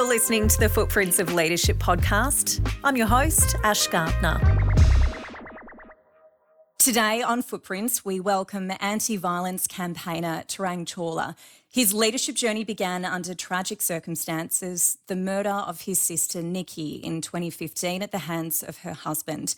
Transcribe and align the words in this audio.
You're 0.00 0.08
listening 0.08 0.48
to 0.48 0.58
the 0.58 0.70
Footprints 0.70 1.18
of 1.18 1.34
Leadership 1.34 1.76
podcast. 1.76 2.66
I'm 2.82 2.96
your 2.96 3.06
host, 3.06 3.54
Ash 3.62 3.86
Gardner. 3.86 4.40
Today 6.78 7.20
on 7.20 7.42
Footprints, 7.42 8.02
we 8.02 8.18
welcome 8.18 8.72
anti 8.80 9.18
violence 9.18 9.66
campaigner 9.66 10.44
Tarang 10.48 10.86
Chawla. 10.86 11.36
His 11.70 11.92
leadership 11.92 12.34
journey 12.34 12.64
began 12.64 13.04
under 13.04 13.34
tragic 13.34 13.82
circumstances 13.82 14.96
the 15.06 15.16
murder 15.16 15.50
of 15.50 15.82
his 15.82 16.00
sister 16.00 16.40
Nikki 16.40 16.94
in 16.94 17.20
2015 17.20 18.02
at 18.02 18.10
the 18.10 18.20
hands 18.20 18.62
of 18.62 18.78
her 18.78 18.94
husband. 18.94 19.54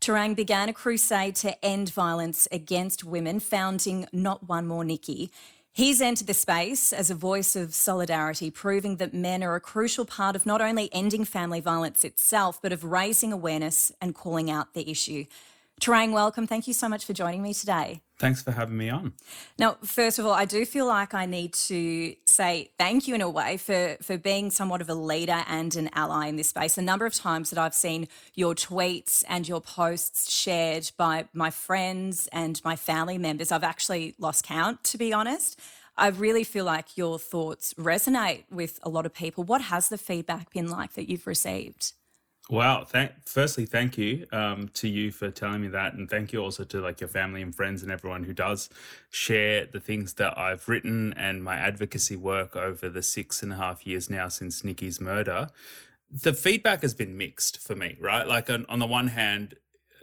Tarang 0.00 0.34
began 0.34 0.68
a 0.68 0.72
crusade 0.72 1.36
to 1.36 1.64
end 1.64 1.90
violence 1.90 2.48
against 2.50 3.04
women, 3.04 3.38
founding 3.38 4.08
Not 4.12 4.48
One 4.48 4.66
More 4.66 4.84
Nikki. 4.84 5.30
He's 5.76 6.00
entered 6.00 6.28
the 6.28 6.34
space 6.34 6.92
as 6.92 7.10
a 7.10 7.16
voice 7.16 7.56
of 7.56 7.74
solidarity, 7.74 8.48
proving 8.48 8.98
that 8.98 9.12
men 9.12 9.42
are 9.42 9.56
a 9.56 9.60
crucial 9.60 10.04
part 10.04 10.36
of 10.36 10.46
not 10.46 10.60
only 10.60 10.88
ending 10.92 11.24
family 11.24 11.58
violence 11.58 12.04
itself, 12.04 12.62
but 12.62 12.72
of 12.72 12.84
raising 12.84 13.32
awareness 13.32 13.90
and 14.00 14.14
calling 14.14 14.48
out 14.48 14.72
the 14.74 14.88
issue. 14.88 15.24
Tarang, 15.84 16.12
welcome. 16.12 16.46
Thank 16.46 16.66
you 16.66 16.72
so 16.72 16.88
much 16.88 17.04
for 17.04 17.12
joining 17.12 17.42
me 17.42 17.52
today. 17.52 18.00
Thanks 18.18 18.40
for 18.40 18.52
having 18.52 18.78
me 18.78 18.88
on. 18.88 19.12
Now, 19.58 19.76
first 19.84 20.18
of 20.18 20.24
all, 20.24 20.32
I 20.32 20.46
do 20.46 20.64
feel 20.64 20.86
like 20.86 21.12
I 21.12 21.26
need 21.26 21.52
to 21.52 22.14
say 22.24 22.70
thank 22.78 23.06
you 23.06 23.14
in 23.14 23.20
a 23.20 23.28
way 23.28 23.58
for, 23.58 23.98
for 24.00 24.16
being 24.16 24.50
somewhat 24.50 24.80
of 24.80 24.88
a 24.88 24.94
leader 24.94 25.44
and 25.46 25.76
an 25.76 25.90
ally 25.92 26.28
in 26.28 26.36
this 26.36 26.48
space. 26.48 26.78
A 26.78 26.82
number 26.82 27.04
of 27.04 27.12
times 27.12 27.50
that 27.50 27.58
I've 27.58 27.74
seen 27.74 28.08
your 28.34 28.54
tweets 28.54 29.24
and 29.28 29.46
your 29.46 29.60
posts 29.60 30.32
shared 30.32 30.90
by 30.96 31.26
my 31.34 31.50
friends 31.50 32.30
and 32.32 32.62
my 32.64 32.76
family 32.76 33.18
members, 33.18 33.52
I've 33.52 33.62
actually 33.62 34.14
lost 34.18 34.42
count, 34.42 34.84
to 34.84 34.96
be 34.96 35.12
honest. 35.12 35.60
I 35.98 36.08
really 36.08 36.44
feel 36.44 36.64
like 36.64 36.96
your 36.96 37.18
thoughts 37.18 37.74
resonate 37.74 38.44
with 38.50 38.80
a 38.84 38.88
lot 38.88 39.04
of 39.04 39.12
people. 39.12 39.44
What 39.44 39.60
has 39.60 39.90
the 39.90 39.98
feedback 39.98 40.50
been 40.50 40.70
like 40.70 40.94
that 40.94 41.10
you've 41.10 41.26
received? 41.26 41.92
Wow. 42.50 42.84
Thank, 42.84 43.12
firstly, 43.24 43.64
thank 43.64 43.96
you 43.96 44.26
um, 44.30 44.68
to 44.74 44.86
you 44.86 45.10
for 45.12 45.30
telling 45.30 45.62
me 45.62 45.68
that. 45.68 45.94
And 45.94 46.10
thank 46.10 46.30
you 46.32 46.42
also 46.42 46.62
to 46.64 46.80
like 46.80 47.00
your 47.00 47.08
family 47.08 47.40
and 47.40 47.54
friends 47.54 47.82
and 47.82 47.90
everyone 47.90 48.24
who 48.24 48.34
does 48.34 48.68
share 49.10 49.64
the 49.64 49.80
things 49.80 50.14
that 50.14 50.36
I've 50.38 50.68
written 50.68 51.14
and 51.14 51.42
my 51.42 51.56
advocacy 51.56 52.16
work 52.16 52.54
over 52.54 52.90
the 52.90 53.02
six 53.02 53.42
and 53.42 53.52
a 53.52 53.56
half 53.56 53.86
years 53.86 54.10
now 54.10 54.28
since 54.28 54.62
Nikki's 54.62 55.00
murder. 55.00 55.48
The 56.10 56.34
feedback 56.34 56.82
has 56.82 56.92
been 56.92 57.16
mixed 57.16 57.60
for 57.60 57.74
me, 57.74 57.96
right? 57.98 58.28
Like 58.28 58.50
on, 58.50 58.66
on 58.68 58.78
the 58.78 58.86
one 58.86 59.08
hand, 59.08 59.54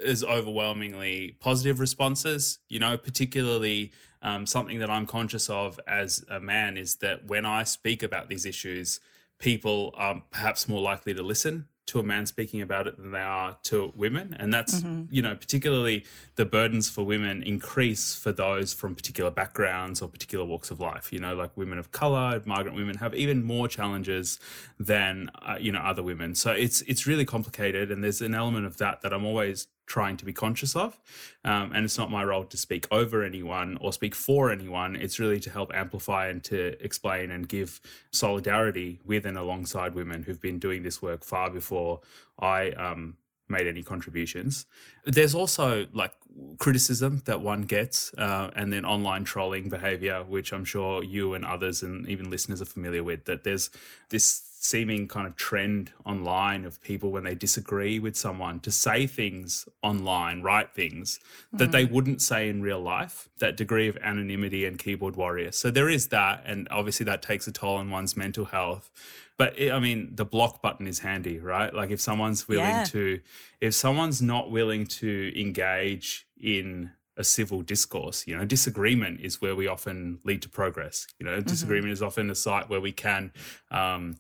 is 0.04 0.24
overwhelmingly 0.24 1.38
positive 1.40 1.80
responses, 1.80 2.58
you 2.70 2.80
know, 2.80 2.98
particularly 2.98 3.92
um, 4.24 4.48
something 4.48 4.80
that 4.80 4.90
I'm 4.90 5.06
conscious 5.06 5.48
of 5.48 5.80
as 5.88 6.26
a 6.28 6.40
man 6.40 6.76
is 6.76 6.96
that 6.98 7.28
when 7.28 7.46
I 7.46 7.64
speak 7.66 8.02
about 8.02 8.28
these 8.28 8.48
issues, 8.48 9.00
people 9.38 9.94
are 9.96 10.24
perhaps 10.32 10.68
more 10.68 10.82
likely 10.82 11.14
to 11.14 11.22
listen 11.22 11.68
to 11.92 12.00
a 12.00 12.04
man 12.04 12.26
speaking 12.26 12.62
about 12.62 12.88
it 12.88 12.96
than 12.98 13.12
they 13.12 13.20
are 13.20 13.58
to 13.64 13.92
women. 13.98 14.34
And 14.40 14.54
that's 14.54 14.82
mm-hmm. 14.82 15.14
you 15.14 15.22
know 15.22 15.36
particularly 15.36 16.06
the 16.36 16.46
burdens 16.46 16.90
for 16.90 17.04
women 17.04 17.44
increase 17.44 18.16
for 18.16 18.32
those 18.32 18.72
from 18.72 18.96
particular 18.96 19.30
backgrounds 19.30 20.02
or 20.02 20.08
particular 20.08 20.46
walks 20.46 20.72
of 20.72 20.80
life. 20.80 21.12
You 21.12 21.20
know 21.20 21.36
like 21.36 21.56
women 21.58 21.78
of 21.78 21.92
color 21.92 22.42
migrant 22.46 22.78
women 22.78 22.98
have 22.98 23.14
even 23.14 23.44
more 23.44 23.68
challenges 23.68 24.40
than 24.80 25.30
uh, 25.42 25.58
you 25.60 25.72
know 25.74 25.82
other 25.82 26.02
women. 26.02 26.34
So 26.34 26.52
it's 26.52 26.82
it's 26.84 27.06
really 27.06 27.26
complicated. 27.26 27.92
And 27.92 28.02
there's 28.02 28.22
an 28.22 28.34
element 28.34 28.66
of 28.66 28.78
that 28.78 29.02
that 29.02 29.12
I'm 29.12 29.26
always 29.26 29.68
trying 29.92 30.16
to 30.16 30.24
be 30.24 30.32
conscious 30.32 30.74
of. 30.74 30.98
Um, 31.44 31.74
and 31.74 31.84
it's 31.84 31.98
not 31.98 32.10
my 32.10 32.24
role 32.24 32.46
to 32.46 32.56
speak 32.56 32.88
over 32.92 33.24
anyone 33.24 33.78
or 33.82 33.92
speak 33.92 34.16
for 34.16 34.50
anyone. 34.50 34.96
It's 34.96 35.20
really 35.20 35.42
to 35.42 35.50
help 35.50 35.74
amplify 35.74 36.30
and 36.30 36.42
to 36.46 36.82
explain 36.82 37.30
and 37.30 37.46
give 37.46 37.82
solidarity 38.12 39.02
with 39.04 39.26
and 39.26 39.38
alongside 39.38 39.94
women 39.94 40.24
who've 40.24 40.40
been 40.40 40.60
doing 40.60 40.84
this 40.84 41.02
work 41.02 41.26
far 41.26 41.50
before 41.50 42.00
I 42.40 42.72
um, 42.72 43.18
made 43.52 43.68
any 43.68 43.84
contributions. 43.84 44.66
There's 45.06 45.36
also 45.36 45.86
like 45.94 46.14
criticism 46.58 47.22
that 47.26 47.42
one 47.42 47.64
gets, 47.64 48.14
uh, 48.16 48.50
and 48.56 48.72
then 48.74 48.86
online 48.86 49.24
trolling 49.24 49.70
behavior, 49.70 50.24
which 50.24 50.54
I'm 50.54 50.66
sure 50.66 51.04
you 51.04 51.34
and 51.34 51.46
others 51.46 51.84
and 51.84 52.08
even 52.08 52.30
listeners 52.30 52.62
are 52.62 52.66
familiar 52.66 53.04
with. 53.04 53.26
That 53.26 53.44
there's 53.44 53.70
this 54.10 54.44
seeming 54.64 55.08
kind 55.08 55.26
of 55.26 55.36
trend 55.36 55.92
online 56.06 56.66
of 56.66 56.80
people 56.84 57.12
when 57.12 57.24
they 57.24 57.34
disagree 57.34 57.98
with 57.98 58.16
someone 58.16 58.60
to 58.60 58.70
say 58.70 59.08
things 59.08 59.68
online, 59.82 60.44
write 60.44 60.72
things 60.76 61.20
mm. 61.54 61.58
that 61.58 61.72
they 61.72 61.84
mm. 61.84 61.92
wouldn't 61.92 62.22
say 62.22 62.48
in 62.48 62.62
real 62.62 62.80
life, 62.80 63.28
that 63.40 63.58
degree 63.58 63.88
of 63.88 63.98
anonymity 64.04 64.64
and 64.66 64.78
keyboard 64.78 65.16
warrior. 65.16 65.52
So 65.52 65.72
there 65.72 65.90
is 65.90 66.10
that. 66.10 66.44
And 66.46 66.68
obviously 66.70 67.06
that 67.06 67.24
takes 67.24 67.48
a 67.48 67.52
toll 67.52 67.78
on 67.78 67.90
one's 67.90 68.16
mental 68.16 68.46
health. 68.46 68.92
But 69.42 69.58
it, 69.58 69.72
I 69.72 69.80
mean, 69.80 70.12
the 70.14 70.24
block 70.24 70.62
button 70.62 70.86
is 70.86 71.00
handy, 71.00 71.40
right? 71.40 71.74
Like 71.74 71.90
if 71.90 72.00
someone's 72.00 72.48
willing 72.48 72.68
yeah. 72.68 72.84
to, 72.90 73.20
if 73.60 73.74
someone's 73.74 74.22
not 74.22 74.52
willing 74.52 74.86
to 75.02 75.34
engage 75.36 76.28
in 76.40 76.92
a 77.18 77.24
civil 77.24 77.64
discourse. 77.64 78.28
You 78.28 78.38
know, 78.38 78.46
disagreement 78.46 79.20
is 79.20 79.42
where 79.42 79.56
we 79.56 79.66
often 79.66 80.20
lead 80.24 80.44
to 80.44 80.50
progress. 80.50 81.08
You 81.18 81.26
know, 81.26 81.38
mm-hmm. 81.38 81.50
disagreement 81.50 81.92
is 81.92 82.04
often 82.04 82.30
a 82.30 82.36
site 82.36 82.70
where 82.70 82.80
we 82.80 82.92
can 82.92 83.32
um, 83.72 84.18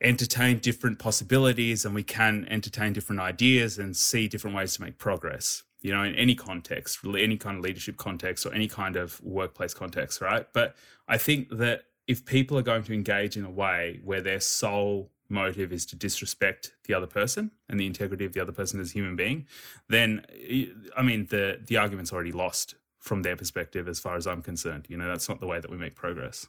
entertain 0.00 0.58
different 0.58 0.98
possibilities 0.98 1.84
and 1.84 1.94
we 1.94 2.02
can 2.02 2.44
entertain 2.50 2.92
different 2.92 3.20
ideas 3.20 3.78
and 3.78 3.96
see 3.96 4.26
different 4.26 4.56
ways 4.56 4.74
to 4.74 4.82
make 4.82 4.98
progress 4.98 5.62
you 5.82 5.92
know 5.92 6.02
in 6.02 6.14
any 6.14 6.34
context 6.34 6.98
any 7.04 7.36
kind 7.36 7.58
of 7.58 7.62
leadership 7.64 7.96
context 7.96 8.46
or 8.46 8.52
any 8.52 8.68
kind 8.68 8.96
of 8.96 9.20
workplace 9.22 9.74
context 9.74 10.20
right 10.20 10.46
but 10.52 10.74
i 11.08 11.16
think 11.16 11.48
that 11.50 11.84
if 12.06 12.24
people 12.24 12.58
are 12.58 12.62
going 12.62 12.82
to 12.82 12.92
engage 12.92 13.36
in 13.36 13.44
a 13.44 13.50
way 13.50 14.00
where 14.04 14.20
their 14.20 14.40
sole 14.40 15.10
motive 15.28 15.72
is 15.72 15.86
to 15.86 15.96
disrespect 15.96 16.74
the 16.84 16.92
other 16.92 17.06
person 17.06 17.50
and 17.68 17.80
the 17.80 17.86
integrity 17.86 18.24
of 18.24 18.32
the 18.34 18.40
other 18.40 18.52
person 18.52 18.78
as 18.80 18.90
a 18.90 18.92
human 18.92 19.16
being 19.16 19.46
then 19.88 20.24
eh, 20.48 20.66
i 20.96 21.02
mean 21.02 21.26
the 21.30 21.58
the 21.66 21.76
argument's 21.76 22.12
already 22.12 22.32
lost 22.32 22.74
from 22.98 23.22
their 23.22 23.36
perspective 23.36 23.88
as 23.88 23.98
far 23.98 24.16
as 24.16 24.26
i'm 24.26 24.42
concerned 24.42 24.86
you 24.88 24.96
know 24.96 25.08
that's 25.08 25.28
not 25.28 25.40
the 25.40 25.46
way 25.46 25.58
that 25.58 25.70
we 25.70 25.76
make 25.76 25.94
progress 25.94 26.48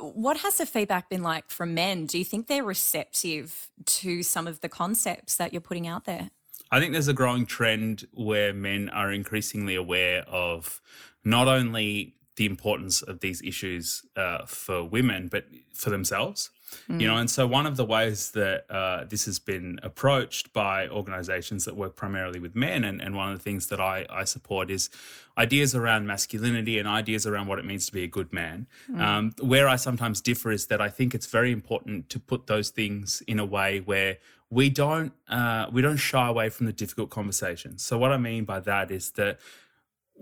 what 0.00 0.38
has 0.38 0.56
the 0.56 0.66
feedback 0.66 1.08
been 1.08 1.22
like 1.22 1.50
from 1.50 1.74
men? 1.74 2.06
Do 2.06 2.18
you 2.18 2.24
think 2.24 2.46
they're 2.46 2.64
receptive 2.64 3.70
to 3.84 4.22
some 4.22 4.46
of 4.46 4.60
the 4.60 4.68
concepts 4.68 5.36
that 5.36 5.52
you're 5.52 5.60
putting 5.60 5.86
out 5.86 6.04
there? 6.04 6.30
I 6.70 6.80
think 6.80 6.92
there's 6.92 7.08
a 7.08 7.12
growing 7.12 7.44
trend 7.44 8.06
where 8.14 8.54
men 8.54 8.88
are 8.88 9.12
increasingly 9.12 9.74
aware 9.74 10.22
of 10.22 10.80
not 11.24 11.46
only 11.46 12.14
the 12.36 12.46
importance 12.46 13.02
of 13.02 13.20
these 13.20 13.42
issues 13.42 14.04
uh, 14.16 14.46
for 14.46 14.82
women, 14.84 15.28
but 15.28 15.44
for 15.74 15.90
themselves. 15.90 16.50
Mm. 16.88 17.00
You 17.00 17.06
know, 17.06 17.16
and 17.16 17.30
so 17.30 17.46
one 17.46 17.66
of 17.66 17.76
the 17.76 17.84
ways 17.84 18.30
that 18.30 18.64
uh, 18.70 19.04
this 19.04 19.26
has 19.26 19.38
been 19.38 19.78
approached 19.82 20.52
by 20.52 20.88
organizations 20.88 21.66
that 21.66 21.76
work 21.76 21.96
primarily 21.96 22.40
with 22.40 22.56
men, 22.56 22.84
and, 22.84 23.02
and 23.02 23.14
one 23.14 23.30
of 23.30 23.36
the 23.36 23.42
things 23.42 23.66
that 23.66 23.80
I, 23.80 24.06
I 24.08 24.24
support 24.24 24.70
is 24.70 24.88
ideas 25.36 25.74
around 25.74 26.06
masculinity 26.06 26.78
and 26.78 26.88
ideas 26.88 27.26
around 27.26 27.46
what 27.46 27.58
it 27.58 27.64
means 27.64 27.86
to 27.86 27.92
be 27.92 28.04
a 28.04 28.08
good 28.08 28.32
man. 28.32 28.66
Mm. 28.90 29.00
Um, 29.00 29.32
where 29.40 29.68
I 29.68 29.76
sometimes 29.76 30.20
differ 30.20 30.50
is 30.50 30.66
that 30.66 30.80
I 30.80 30.88
think 30.88 31.14
it's 31.14 31.26
very 31.26 31.52
important 31.52 32.08
to 32.10 32.18
put 32.18 32.46
those 32.46 32.70
things 32.70 33.22
in 33.26 33.38
a 33.38 33.44
way 33.44 33.80
where 33.80 34.16
we 34.52 34.68
don't 34.68 35.12
uh, 35.28 35.66
we 35.72 35.80
don't 35.80 35.96
shy 35.96 36.28
away 36.28 36.50
from 36.50 36.66
the 36.66 36.72
difficult 36.72 37.08
conversations. 37.08 37.82
So 37.82 37.96
what 37.96 38.12
I 38.12 38.18
mean 38.18 38.44
by 38.44 38.60
that 38.60 38.90
is 38.90 39.12
that 39.12 39.38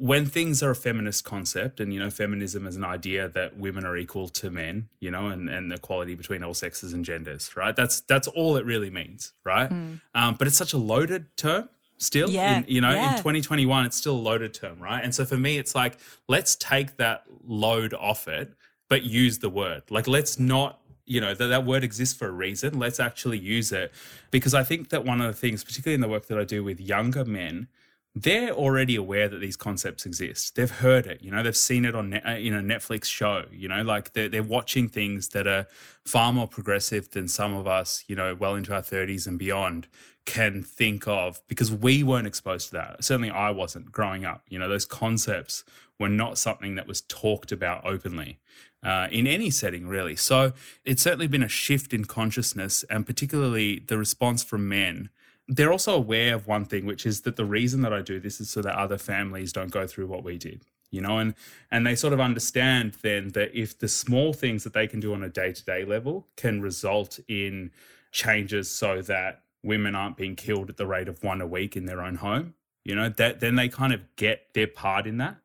when 0.00 0.25
things 0.25 0.62
are 0.62 0.71
a 0.71 0.75
feminist 0.75 1.25
concept 1.25 1.78
and 1.78 1.93
you 1.93 2.00
know 2.00 2.09
feminism 2.09 2.66
is 2.66 2.75
an 2.75 2.84
idea 2.84 3.28
that 3.28 3.59
women 3.59 3.84
are 3.84 3.99
equal 3.99 4.28
to 4.28 4.50
men 4.50 4.88
you 4.99 5.11
know 5.11 5.27
and, 5.27 5.50
and 5.50 5.71
equality 5.71 6.15
between 6.15 6.43
all 6.43 6.55
sexes 6.55 6.94
and 6.94 7.05
genders 7.05 7.55
right? 7.55 7.77
That's 7.77 8.00
that's 8.00 8.27
all 8.27 8.56
it 8.56 8.65
really 8.65 8.88
means 8.88 9.34
right? 9.44 9.69
Mm. 9.69 10.00
um, 10.15 10.37
but 10.38 10.47
it's 10.47 10.56
such 10.56 10.72
a 10.72 10.78
loaded 10.78 11.37
term 11.37 11.69
still 11.99 12.31
yeah, 12.31 12.59
in, 12.59 12.65
you 12.66 12.81
know 12.81 12.93
yeah. 12.93 13.11
in 13.11 13.19
2021 13.19 13.84
it's 13.84 13.97
still 13.97 14.15
a 14.15 14.16
loaded 14.16 14.55
term 14.55 14.81
right? 14.81 15.05
And 15.05 15.14
so 15.14 15.26
for 15.26 15.37
me 15.37 15.58
it's 15.58 15.75
like 15.75 15.99
let's 16.29 16.56
take 16.56 16.96
that 16.96 17.25
load 17.44 17.93
off 17.93 18.26
it 18.26 18.55
but 18.88 19.03
use 19.03 19.38
the 19.41 19.50
word. 19.50 19.82
Like 19.91 20.08
let's 20.08 20.38
not 20.38 20.81
you 21.05 21.20
know 21.20 21.35
that 21.35 21.46
that 21.49 21.67
word 21.67 21.85
exists 21.85 22.17
for 22.17 22.26
a 22.26 22.32
reason. 22.32 22.79
Let's 22.79 23.00
actually 23.00 23.38
use 23.38 23.70
it. 23.70 23.93
Because 24.31 24.55
i 24.55 24.64
think 24.64 24.88
that 24.88 25.05
one 25.05 25.20
of 25.20 25.26
the 25.26 25.38
things 25.38 25.62
particularly 25.62 25.96
in 25.96 26.00
the 26.00 26.08
work 26.08 26.26
that 26.29 26.38
i 26.38 26.44
do 26.44 26.64
with 26.64 26.81
younger 26.81 27.26
men 27.26 27.69
they're 28.14 28.50
already 28.50 28.96
aware 28.96 29.28
that 29.28 29.38
these 29.38 29.56
concepts 29.56 30.04
exist. 30.04 30.56
They've 30.56 30.70
heard 30.70 31.06
it, 31.06 31.22
you 31.22 31.30
know, 31.30 31.42
they've 31.42 31.56
seen 31.56 31.84
it 31.84 31.94
on, 31.94 32.14
uh, 32.14 32.36
you 32.40 32.50
know, 32.50 32.60
Netflix 32.60 33.04
show, 33.04 33.44
you 33.52 33.68
know, 33.68 33.82
like 33.82 34.12
they're, 34.14 34.28
they're 34.28 34.42
watching 34.42 34.88
things 34.88 35.28
that 35.28 35.46
are 35.46 35.66
far 36.04 36.32
more 36.32 36.48
progressive 36.48 37.10
than 37.10 37.28
some 37.28 37.54
of 37.54 37.68
us, 37.68 38.04
you 38.08 38.16
know, 38.16 38.34
well 38.34 38.56
into 38.56 38.74
our 38.74 38.82
30s 38.82 39.26
and 39.28 39.38
beyond 39.38 39.86
can 40.26 40.62
think 40.62 41.06
of 41.06 41.40
because 41.46 41.70
we 41.72 42.02
weren't 42.02 42.26
exposed 42.26 42.68
to 42.68 42.72
that. 42.72 43.02
Certainly 43.04 43.30
I 43.30 43.50
wasn't 43.50 43.92
growing 43.92 44.24
up. 44.24 44.42
You 44.48 44.58
know, 44.58 44.68
those 44.68 44.86
concepts 44.86 45.64
were 45.98 46.08
not 46.08 46.36
something 46.36 46.74
that 46.74 46.88
was 46.88 47.02
talked 47.02 47.52
about 47.52 47.84
openly 47.84 48.38
uh, 48.82 49.08
in 49.10 49.26
any 49.26 49.50
setting, 49.50 49.86
really. 49.86 50.16
So 50.16 50.52
it's 50.84 51.02
certainly 51.02 51.28
been 51.28 51.42
a 51.42 51.48
shift 51.48 51.92
in 51.92 52.06
consciousness 52.06 52.84
and 52.90 53.06
particularly 53.06 53.78
the 53.78 53.98
response 53.98 54.42
from 54.42 54.68
men 54.68 55.10
they're 55.48 55.72
also 55.72 55.94
aware 55.96 56.34
of 56.34 56.46
one 56.46 56.64
thing, 56.64 56.87
which 56.87 57.04
is 57.06 57.22
that 57.22 57.37
the 57.37 57.44
reason 57.44 57.82
that 57.82 57.92
I 57.92 58.02
do 58.02 58.20
this 58.20 58.40
is 58.40 58.50
so 58.50 58.62
that 58.62 58.76
other 58.76 58.98
families 58.98 59.52
don't 59.52 59.70
go 59.70 59.87
through 59.87 60.06
what 60.06 60.22
we 60.25 60.38
did. 60.38 60.64
you 60.90 61.00
know, 61.00 61.19
and 61.19 61.34
and 61.70 61.87
they 61.87 61.94
sort 61.94 62.12
of 62.12 62.20
understand 62.20 62.94
then 63.02 63.28
that 63.31 63.54
if 63.54 63.78
the 63.78 63.88
small 63.88 64.32
things 64.32 64.64
that 64.64 64.72
they 64.72 64.87
can 64.87 65.00
do 65.00 65.12
on 65.14 65.22
a 65.22 65.28
day-to-day 65.28 65.84
level 65.84 66.26
can 66.37 66.60
result 66.60 67.20
in 67.28 67.70
changes 68.12 68.69
so 68.70 69.00
that 69.02 69.42
women 69.62 69.94
aren't 69.94 70.16
being 70.16 70.34
killed 70.37 70.69
at 70.69 70.76
the 70.76 70.87
rate 70.87 71.08
of 71.08 71.22
one 71.22 71.40
a 71.40 71.46
week 71.46 71.76
in 71.76 71.84
their 71.84 72.02
own 72.02 72.16
home, 72.16 72.54
you 72.84 72.94
know, 72.94 73.08
that 73.08 73.40
then 73.40 73.54
they 73.56 73.69
kind 73.69 73.93
of 73.93 74.00
get 74.16 74.52
their 74.54 74.66
part 74.66 75.06
in 75.06 75.19
that 75.19 75.36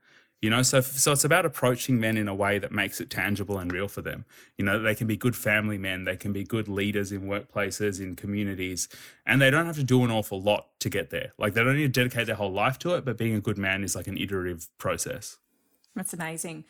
you 0.46 0.52
know 0.52 0.62
so 0.62 0.80
so 0.80 1.12
it's 1.12 1.24
about 1.24 1.44
approaching 1.44 2.00
men 2.00 2.18
in 2.18 2.28
a 2.28 2.36
way 2.36 2.60
that 2.60 2.72
makes 2.72 3.02
it 3.02 3.10
tangible 3.10 3.58
and 3.58 3.74
real 3.74 3.88
for 3.88 4.04
them. 4.04 4.26
You 4.60 4.66
know 4.66 4.80
they 4.80 4.94
can 4.94 5.08
be 5.08 5.18
good 5.18 5.36
family 5.36 5.80
men 5.80 6.04
they 6.04 6.16
can 6.16 6.34
be 6.34 6.44
good 6.44 6.68
leaders 6.68 7.12
in 7.12 7.24
workplaces 7.24 8.00
in 8.00 8.16
communities 8.16 8.88
and 9.26 9.42
they 9.42 9.50
don't 9.50 9.66
have 9.66 9.78
to 9.78 9.84
do 9.84 10.04
an 10.04 10.12
awful 10.12 10.40
lot 10.40 10.68
to 10.82 10.90
get 10.90 11.10
there. 11.10 11.34
Like 11.40 11.56
they 11.56 11.64
don't 11.64 11.76
need 11.76 11.92
to 11.92 12.00
dedicate 12.00 12.28
their 12.28 12.36
whole 12.36 12.52
life 12.52 12.78
to 12.80 12.94
it 12.94 13.04
but 13.04 13.18
being 13.18 13.34
a 13.34 13.42
good 13.42 13.58
man 13.58 13.84
is 13.84 13.96
like 13.96 14.06
an 14.06 14.20
iterative 14.20 14.70
process. 14.78 15.38
That's 15.96 16.14
amazing. 16.14 16.66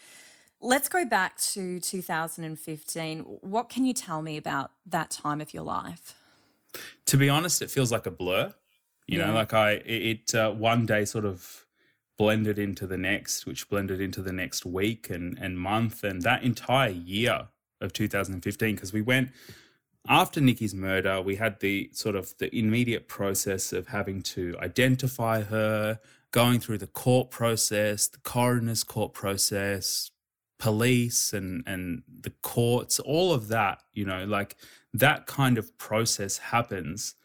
Let's 0.62 0.88
go 0.88 1.04
back 1.04 1.38
to 1.40 1.82
2015 1.82 3.20
what 3.42 3.68
can 3.68 3.84
you 3.84 3.94
tell 3.94 4.22
me 4.22 4.38
about 4.38 4.72
that 4.86 5.10
time 5.10 5.42
of 5.42 5.54
your 5.54 5.64
life? 5.64 6.16
To 7.08 7.18
be 7.18 7.28
honest 7.28 7.62
it 7.62 7.70
feels 7.70 7.92
like 7.92 8.06
a 8.06 8.12
blur. 8.12 8.54
You 9.06 9.20
yeah. 9.20 9.26
know 9.26 9.34
like 9.34 9.54
i 9.54 9.72
it 9.86 10.34
uh, 10.34 10.52
one 10.52 10.86
day 10.86 11.04
sort 11.04 11.26
of 11.26 11.65
blended 12.18 12.58
into 12.58 12.88
the 12.88 12.98
next, 12.98 13.46
which 13.46 13.70
blended 13.70 14.00
into 14.00 14.22
the 14.22 14.32
next 14.32 14.66
week 14.66 15.10
and, 15.10 15.38
and 15.40 15.60
month 15.60 16.04
and 16.04 16.22
that 16.22 16.44
entire 16.44 16.90
year 16.90 17.48
of 17.82 17.94
2015. 17.94 18.76
Because 18.76 18.94
we 18.94 19.02
went 19.02 19.32
after 20.08 20.40
Nikki's 20.40 20.76
murder, 20.76 21.22
we 21.22 21.36
had 21.36 21.60
the 21.60 21.90
sort 21.94 22.16
of 22.16 22.38
the 22.38 22.56
immediate 22.56 23.08
process 23.08 23.74
of 23.74 23.88
having 23.88 24.22
to 24.22 24.56
identify 24.62 25.42
her, 25.42 26.00
going 26.32 26.60
through 26.60 26.78
the 26.78 26.88
court 26.88 27.32
process, 27.32 28.08
the 28.08 28.20
coroner's 28.20 28.84
court 28.84 29.14
process, 29.14 30.12
police 30.58 31.34
and 31.34 31.64
and 31.66 32.04
the 32.22 32.30
courts, 32.42 33.00
all 33.00 33.34
of 33.34 33.48
that, 33.50 33.82
you 33.94 34.06
know, 34.06 34.26
like 34.26 34.56
that 34.94 35.26
kind 35.26 35.58
of 35.58 35.78
process 35.78 36.38
happens 36.38 37.16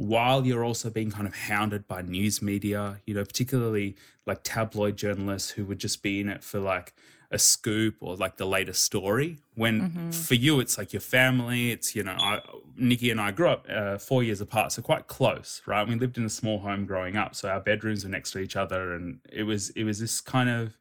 while 0.00 0.46
you're 0.46 0.64
also 0.64 0.88
being 0.88 1.10
kind 1.10 1.26
of 1.26 1.34
hounded 1.34 1.86
by 1.86 2.00
news 2.00 2.40
media, 2.40 3.00
you 3.04 3.12
know, 3.12 3.22
particularly 3.22 3.94
like 4.24 4.42
tabloid 4.42 4.96
journalists 4.96 5.50
who 5.50 5.66
would 5.66 5.78
just 5.78 6.02
be 6.02 6.22
in 6.22 6.28
it 6.30 6.42
for 6.42 6.58
like 6.58 6.94
a 7.30 7.38
scoop 7.38 7.96
or 8.00 8.16
like 8.16 8.38
the 8.38 8.46
latest 8.46 8.82
story. 8.82 9.36
When 9.56 9.82
mm-hmm. 9.82 10.10
for 10.12 10.36
you, 10.36 10.58
it's 10.58 10.78
like 10.78 10.94
your 10.94 11.02
family. 11.02 11.70
It's 11.70 11.94
you 11.94 12.02
know, 12.02 12.12
I, 12.12 12.40
Nikki 12.78 13.10
and 13.10 13.20
I 13.20 13.30
grew 13.30 13.50
up 13.50 13.66
uh, 13.68 13.98
four 13.98 14.22
years 14.22 14.40
apart, 14.40 14.72
so 14.72 14.80
quite 14.80 15.06
close, 15.06 15.60
right? 15.66 15.86
We 15.86 15.94
lived 15.96 16.16
in 16.16 16.24
a 16.24 16.30
small 16.30 16.60
home 16.60 16.86
growing 16.86 17.16
up, 17.16 17.34
so 17.34 17.50
our 17.50 17.60
bedrooms 17.60 18.02
were 18.02 18.10
next 18.10 18.30
to 18.30 18.38
each 18.38 18.56
other, 18.56 18.94
and 18.94 19.20
it 19.30 19.42
was 19.42 19.68
it 19.70 19.84
was 19.84 20.00
this 20.00 20.22
kind 20.22 20.48
of, 20.48 20.78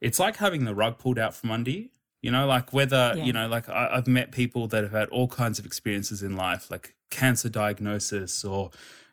it's 0.00 0.18
like 0.18 0.36
having 0.38 0.64
the 0.64 0.74
rug 0.74 0.96
pulled 0.96 1.18
out 1.18 1.34
from 1.34 1.50
under 1.50 1.70
you. 1.70 1.90
You 2.22 2.30
know, 2.30 2.46
like 2.46 2.72
whether 2.72 3.14
yeah. 3.16 3.24
you 3.24 3.32
know, 3.32 3.48
like 3.48 3.68
I, 3.68 3.90
I've 3.94 4.06
met 4.06 4.30
people 4.30 4.68
that 4.68 4.84
have 4.84 4.92
had 4.92 5.08
all 5.08 5.28
kinds 5.28 5.58
of 5.58 5.66
experiences 5.66 6.22
in 6.22 6.36
life, 6.36 6.70
like 6.70 6.94
cancer 7.10 7.48
diagnosis 7.48 8.44
or 8.44 8.70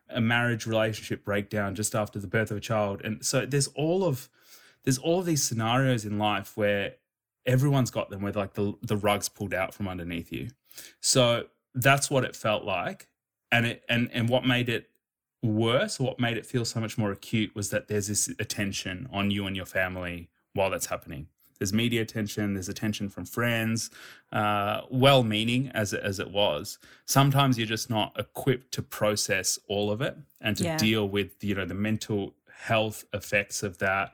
a 0.10 0.22
marriage 0.22 0.66
relationship 0.66 1.26
breakdown 1.26 1.76
just 1.76 1.96
after 1.96 2.20
the 2.20 2.28
birth 2.28 2.52
of 2.52 2.58
a 2.58 2.62
child. 2.62 3.02
And 3.04 3.26
so 3.26 3.46
there's 3.46 3.68
all 3.70 4.04
of 4.04 4.30
there's 4.84 5.00
all 5.00 5.20
of 5.20 5.26
these 5.26 5.44
scenarios 5.44 6.06
in 6.06 6.18
life 6.18 6.56
where 6.56 6.96
everyone's 7.46 7.92
got 7.92 8.10
them 8.10 8.22
where 8.22 8.32
like 8.32 8.54
the, 8.54 8.74
the 8.82 8.96
rugs 8.96 9.28
pulled 9.28 9.54
out 9.54 9.74
from 9.74 9.88
underneath 9.88 10.32
you. 10.32 10.50
So 11.02 11.46
that's 11.74 12.10
what 12.10 12.24
it 12.24 12.36
felt 12.36 12.64
like. 12.64 13.08
And 13.52 13.66
it 13.66 13.84
and 13.90 14.10
and 14.14 14.30
what 14.30 14.46
made 14.46 14.70
it 14.70 14.90
worse 15.42 16.00
or 16.00 16.08
what 16.08 16.20
made 16.20 16.38
it 16.38 16.46
feel 16.46 16.64
so 16.64 16.80
much 16.80 16.98
more 16.98 17.12
acute 17.12 17.56
was 17.56 17.72
that 17.72 17.88
there's 17.88 18.08
this 18.08 18.28
attention 18.40 19.10
on 19.12 19.32
you 19.32 19.48
and 19.48 19.56
your 19.56 19.66
family 19.66 20.30
while 20.54 20.70
that's 20.70 20.88
happening 20.88 21.28
there's 21.60 21.74
media 21.74 22.02
attention, 22.02 22.54
there's 22.54 22.70
attention 22.70 23.10
from 23.10 23.26
friends, 23.26 23.92
uh, 24.32 24.82
well 24.90 25.24
meaning 25.24 25.70
as 25.74 25.94
it, 25.94 26.02
as 26.04 26.20
it 26.20 26.32
was. 26.32 26.80
Sometimes 27.06 27.58
you're 27.58 27.68
just 27.68 27.90
not 27.90 28.14
equipped 28.18 28.72
to 28.74 28.82
process 28.82 29.60
all 29.68 29.92
of 29.92 30.02
it 30.02 30.18
and 30.42 30.58
to 30.58 30.64
yeah. 30.64 30.78
deal 30.78 31.08
with, 31.08 31.44
you 31.44 31.54
know, 31.54 31.66
the 31.66 31.74
mental 31.74 32.34
health 32.60 33.04
effects 33.14 33.62
of 33.62 33.78
that. 33.80 34.14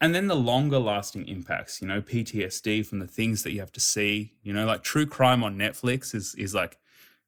And 0.00 0.14
then 0.14 0.26
the 0.26 0.36
longer 0.36 0.78
lasting 0.78 1.26
impacts, 1.26 1.80
you 1.80 1.88
know, 1.88 2.02
PTSD 2.02 2.84
from 2.84 2.98
the 2.98 3.06
things 3.06 3.42
that 3.42 3.52
you 3.52 3.60
have 3.60 3.72
to 3.72 3.80
see, 3.80 4.32
you 4.42 4.52
know, 4.52 4.66
like 4.66 4.82
true 4.82 5.06
crime 5.06 5.42
on 5.42 5.56
Netflix 5.56 6.14
is 6.14 6.34
is 6.34 6.54
like, 6.54 6.76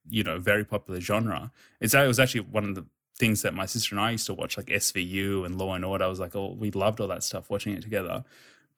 you 0.07 0.23
know, 0.23 0.37
very 0.37 0.63
popular 0.63 0.99
genre. 0.99 1.51
It's 1.81 1.95
it 1.95 2.07
was 2.07 2.19
actually 2.19 2.41
one 2.41 2.65
of 2.65 2.75
the 2.75 2.85
things 3.17 3.41
that 3.41 3.53
my 3.53 3.65
sister 3.65 3.95
and 3.95 3.99
I 3.99 4.11
used 4.11 4.27
to 4.27 4.33
watch, 4.33 4.57
like 4.57 4.67
SVU 4.67 5.45
and 5.45 5.57
Law 5.57 5.73
and 5.73 5.83
Order. 5.83 6.05
I 6.05 6.07
was 6.07 6.19
like, 6.19 6.35
oh, 6.35 6.55
we 6.57 6.69
loved 6.71 6.99
all 6.99 7.07
that 7.07 7.23
stuff 7.23 7.49
watching 7.49 7.73
it 7.73 7.81
together. 7.81 8.23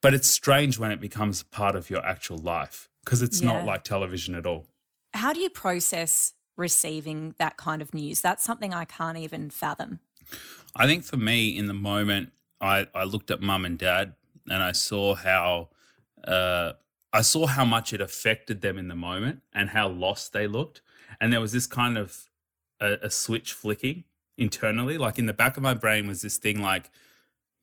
But 0.02 0.14
it's 0.14 0.28
strange 0.28 0.78
when 0.78 0.90
it 0.90 1.00
becomes 1.00 1.42
part 1.42 1.76
of 1.76 1.90
your 1.90 2.04
actual 2.04 2.38
life 2.38 2.88
because 3.04 3.22
it's 3.22 3.40
yeah. 3.40 3.52
not 3.52 3.64
like 3.64 3.84
television 3.84 4.34
at 4.34 4.46
all. 4.46 4.66
How 5.12 5.32
do 5.32 5.40
you 5.40 5.50
process 5.50 6.34
receiving 6.56 7.34
that 7.38 7.56
kind 7.56 7.82
of 7.82 7.92
news? 7.92 8.20
That's 8.20 8.44
something 8.44 8.72
I 8.72 8.84
can't 8.84 9.18
even 9.18 9.50
fathom. 9.50 10.00
I 10.74 10.86
think 10.86 11.04
for 11.04 11.16
me, 11.16 11.56
in 11.56 11.66
the 11.66 11.74
moment, 11.74 12.32
I, 12.60 12.86
I 12.94 13.04
looked 13.04 13.30
at 13.30 13.40
mum 13.40 13.64
and 13.64 13.78
dad 13.78 14.14
and 14.48 14.62
I 14.62 14.72
saw 14.72 15.14
how 15.14 15.68
uh, 16.26 16.72
I 17.12 17.22
saw 17.22 17.46
how 17.46 17.64
much 17.64 17.92
it 17.92 18.00
affected 18.00 18.60
them 18.60 18.78
in 18.78 18.88
the 18.88 18.94
moment 18.94 19.40
and 19.52 19.70
how 19.70 19.88
lost 19.88 20.32
they 20.32 20.46
looked. 20.46 20.80
And 21.20 21.32
there 21.32 21.40
was 21.40 21.52
this 21.52 21.66
kind 21.66 21.98
of 21.98 22.28
a, 22.80 22.98
a 23.02 23.10
switch 23.10 23.52
flicking 23.52 24.04
internally. 24.38 24.96
Like 24.96 25.18
in 25.18 25.26
the 25.26 25.32
back 25.32 25.56
of 25.56 25.62
my 25.62 25.74
brain 25.74 26.06
was 26.06 26.22
this 26.22 26.38
thing 26.38 26.62
like, 26.62 26.90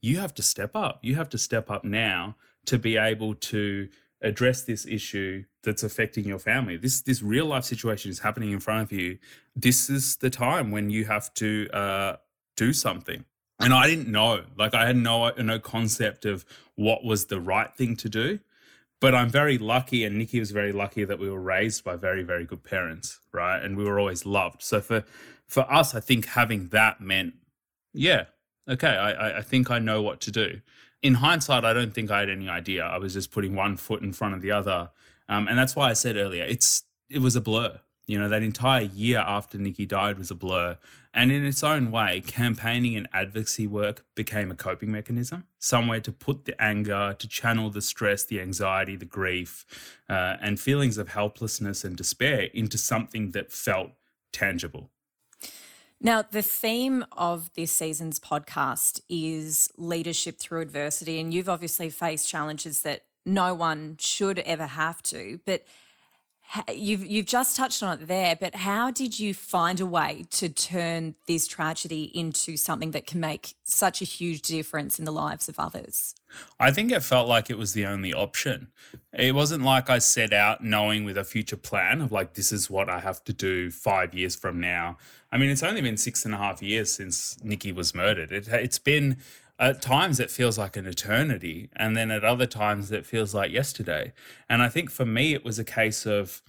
you 0.02 0.20
have 0.20 0.34
to 0.36 0.44
step 0.44 0.72
up. 0.76 1.00
You 1.02 1.16
have 1.16 1.30
to 1.30 1.38
step 1.38 1.70
up 1.70 1.84
now 1.84 2.36
to 2.66 2.78
be 2.78 2.98
able 2.98 3.36
to 3.36 3.90
address 4.22 4.64
this 4.64 4.86
issue 4.86 5.44
that's 5.64 5.84
affecting 5.84 6.26
your 6.26 6.40
family. 6.40 6.78
This 6.78 7.02
this 7.02 7.22
real 7.22 7.46
life 7.46 7.64
situation 7.64 8.12
is 8.12 8.20
happening 8.20 8.52
in 8.52 8.60
front 8.60 8.84
of 8.84 8.92
you. 8.92 9.18
This 9.56 9.90
is 9.90 10.18
the 10.18 10.30
time 10.30 10.72
when 10.72 10.90
you 10.90 11.06
have 11.06 11.34
to 11.36 11.68
uh, 11.74 12.16
do 12.56 12.74
something. 12.74 13.26
And 13.60 13.74
I 13.74 13.88
didn't 13.88 14.08
know, 14.08 14.44
like 14.58 14.74
I 14.74 14.86
had 14.86 14.98
no 14.98 15.30
no 15.38 15.60
concept 15.60 16.26
of 16.26 16.46
what 16.76 17.04
was 17.04 17.26
the 17.26 17.40
right 17.40 17.74
thing 17.76 17.96
to 17.98 18.10
do. 18.10 18.40
But 19.00 19.14
I'm 19.14 19.30
very 19.30 19.60
lucky, 19.60 20.04
and 20.06 20.18
Nikki 20.18 20.40
was 20.40 20.50
very 20.50 20.72
lucky 20.72 21.04
that 21.04 21.20
we 21.20 21.30
were 21.30 21.40
raised 21.40 21.84
by 21.84 21.96
very 21.96 22.24
very 22.24 22.46
good 22.46 22.64
parents, 22.64 23.20
right? 23.32 23.62
And 23.62 23.78
we 23.78 23.84
were 23.84 24.00
always 24.00 24.26
loved. 24.26 24.62
So 24.64 24.82
for 24.82 25.04
for 25.48 25.72
us, 25.72 25.96
I 25.96 26.00
think 26.00 26.26
having 26.26 26.70
that 26.70 27.00
meant, 27.00 27.36
yeah, 27.94 28.26
okay, 28.68 28.88
I, 28.88 29.40
I 29.40 29.42
think 29.42 29.72
I 29.72 29.80
know 29.80 30.02
what 30.02 30.22
to 30.22 30.31
do. 30.31 30.62
In 31.02 31.16
hindsight, 31.16 31.64
I 31.64 31.74
don't 31.74 31.94
think 31.94 32.09
I 32.12 32.19
had 32.19 32.30
any 32.30 32.50
idea. 32.50 32.83
I 32.83 32.97
was 32.97 33.14
just 33.14 33.31
putting 33.31 33.56
one 33.56 33.78
foot 33.78 34.02
in 34.02 34.14
front 34.14 34.33
of 34.33 34.42
the 34.42 34.52
other. 34.52 34.90
Um, 35.30 35.47
and 35.47 35.57
that's 35.57 35.76
why 35.76 35.90
I 35.90 35.94
said 35.94 36.18
earlier, 36.18 36.44
it's 36.44 36.83
it 37.09 37.19
was 37.19 37.36
a 37.36 37.42
blur. 37.42 37.80
You 38.07 38.18
know, 38.18 38.30
that 38.30 38.42
entire 38.42 38.83
year 38.83 39.19
after 39.19 39.57
Nikki 39.57 39.86
died 39.86 40.18
was 40.18 40.31
a 40.31 40.36
blur. 40.36 40.78
And 41.14 41.31
in 41.31 41.44
its 41.45 41.64
own 41.64 41.92
way, 41.92 42.21
campaigning 42.26 42.95
and 42.95 43.09
advocacy 43.12 43.68
work 43.68 44.06
became 44.16 44.50
a 44.50 44.56
coping 44.56 44.92
mechanism, 44.92 45.45
somewhere 45.59 46.00
to 46.02 46.12
put 46.12 46.45
the 46.45 46.62
anger, 46.62 47.16
to 47.18 47.28
channel 47.28 47.69
the 47.69 47.81
stress, 47.81 48.24
the 48.24 48.40
anxiety, 48.40 48.95
the 48.95 49.06
grief, 49.06 49.66
uh, 50.09 50.38
and 50.42 50.59
feelings 50.59 50.97
of 50.97 51.09
helplessness 51.09 51.83
and 51.83 51.97
despair 51.97 52.44
into 52.54 52.78
something 52.78 53.31
that 53.31 53.52
felt 53.52 53.92
tangible. 54.31 54.92
Now, 55.99 56.21
the 56.21 56.44
theme 56.44 57.06
of 57.11 57.51
this 57.56 57.71
season's 57.71 58.19
podcast 58.19 59.01
is 59.09 59.71
leadership 59.77 60.37
through 60.37 60.61
adversity. 60.61 61.19
And 61.19 61.33
you've 61.33 61.49
obviously 61.49 61.89
faced 61.89 62.30
challenges 62.30 62.81
that 62.83 63.04
no 63.25 63.54
one 63.54 63.97
should 63.99 64.39
ever 64.39 64.68
have 64.68 65.01
to. 65.04 65.39
But 65.45 65.63
you've 66.73 67.06
you've 67.06 67.25
just 67.25 67.56
touched 67.56 67.83
on 67.83 67.99
it 67.99 68.07
there, 68.07 68.35
but 68.39 68.56
how 68.56 68.92
did 68.92 69.19
you 69.19 69.33
find 69.33 69.80
a 69.80 69.85
way 69.85 70.25
to 70.31 70.49
turn 70.49 71.16
this 71.27 71.47
tragedy 71.47 72.11
into 72.13 72.57
something 72.57 72.92
that 72.92 73.06
can 73.06 73.19
make 73.19 73.56
such 73.63 74.01
a 74.01 74.06
huge 74.06 74.42
difference 74.44 74.99
in 74.99 75.06
the 75.06 75.11
lives 75.11 75.49
of 75.49 75.59
others? 75.59 76.16
I 76.59 76.71
think 76.71 76.92
it 76.92 77.04
felt 77.04 77.27
like 77.27 77.49
it 77.49 77.57
was 77.57 77.73
the 77.73 77.85
only 77.85 78.13
option. 78.13 78.68
It 79.13 79.35
wasn't 79.35 79.63
like 79.63 79.89
I 79.89 79.99
set 79.99 80.33
out 80.33 80.63
knowing 80.63 81.04
with 81.06 81.18
a 81.18 81.23
future 81.23 81.57
plan 81.57 82.01
of 82.01 82.11
like 82.11 82.33
this 82.33 82.51
is 82.51 82.69
what 82.69 82.89
I 82.89 82.99
have 82.99 83.23
to 83.25 83.33
do 83.33 83.71
five 83.71 84.13
years 84.13 84.35
from 84.35 84.59
now. 84.59 84.97
I 85.31 85.37
mean, 85.37 85.49
it's 85.49 85.63
only 85.63 85.81
been 85.81 85.97
six 85.97 86.23
and 86.25 86.33
a 86.33 86.37
half 86.37 86.61
years 86.61 86.94
since 86.94 87.37
Nikki 87.44 87.71
was 87.71 87.94
murdered. 87.94 88.31
It, 88.31 88.47
it's 88.47 88.80
been 88.80 89.18
at 89.59 89.81
times 89.81 90.19
it 90.19 90.30
feels 90.30 90.57
like 90.57 90.78
an 90.78 90.85
eternity 90.85 91.69
and 91.76 91.95
then 91.97 92.11
at 92.11 92.23
other 92.23 92.45
times 92.45 92.92
it 92.92 93.06
feels 93.06 93.33
like 93.33 93.52
yesterday. 93.52 94.14
And 94.49 94.61
i 94.61 94.69
think 94.69 94.90
for 94.92 95.06
me 95.06 95.33
it 95.33 95.44
was 95.44 95.57
a 95.59 95.64
case 95.64 96.06
of 96.06 96.42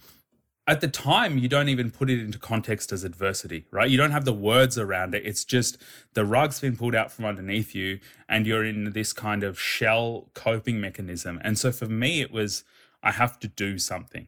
at 0.67 0.81
the 0.81 0.87
time 0.87 1.39
you 1.39 1.47
don't 1.47 1.69
even 1.69 1.89
put 1.89 2.11
it 2.11 2.19
into 2.19 2.37
context 2.37 2.91
as 2.91 3.03
adversity 3.03 3.65
right? 3.71 3.89
You 3.89 3.97
don't 3.97 4.11
have 4.11 4.25
the 4.25 4.33
words 4.33 4.77
around 4.77 5.15
it. 5.15 5.25
It's 5.25 5.43
just 5.43 5.77
the 6.13 6.23
rug's 6.23 6.59
been 6.59 6.77
pulled 6.77 6.93
out 6.93 7.11
from 7.11 7.25
underneath 7.25 7.73
you 7.73 7.99
and 8.27 8.45
you're 8.45 8.63
in 8.63 8.91
this 8.91 9.11
kind 9.11 9.43
of 9.43 9.59
shell 9.59 10.29
coping 10.35 10.79
mechanism. 10.79 11.41
And 11.43 11.57
so 11.57 11.71
for 11.71 11.87
me 11.87 12.21
it 12.21 12.31
was 12.31 12.63
i 13.01 13.11
have 13.11 13.39
to 13.39 13.47
do 13.47 13.77
something. 13.79 14.27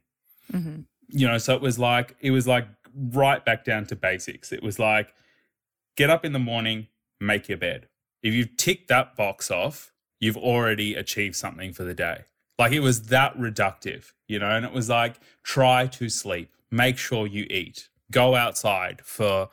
Mm-hmm. 0.52 0.82
you 1.08 1.28
know 1.28 1.38
so 1.38 1.56
it 1.56 1.62
was 1.62 1.80
like 1.80 2.16
it 2.20 2.32
was 2.32 2.46
like 2.48 2.68
right 2.94 3.46
back 3.46 3.64
down 3.64 3.86
to 3.86 3.96
basics. 3.96 4.52
It 4.52 4.64
was 4.64 4.80
like 4.80 5.14
get 5.96 6.10
up 6.10 6.26
in 6.26 6.34
the 6.34 6.40
morning 6.40 6.88
make 7.20 7.48
your 7.48 7.60
bed 7.60 7.88
if 8.24 8.34
you 8.34 8.46
tick 8.46 8.88
that 8.88 9.16
box 9.16 9.50
off, 9.52 9.92
you've 10.20 10.38
already 10.38 10.96
achieved 10.96 11.36
something 11.36 11.74
for 11.74 11.84
the 11.84 11.94
day. 11.94 12.26
Like 12.60 12.72
it 12.72 12.82
was 12.82 13.04
that 13.04 13.36
reductive, 13.38 14.12
you 14.28 14.40
know, 14.40 14.50
and 14.50 14.66
it 14.66 14.72
was 14.72 14.90
like 14.90 15.20
try 15.44 15.88
to 15.88 16.10
sleep, 16.10 16.54
make 16.70 16.98
sure 16.98 17.26
you 17.26 17.48
eat, 17.50 17.90
go 18.12 18.36
outside 18.36 19.02
for, 19.04 19.50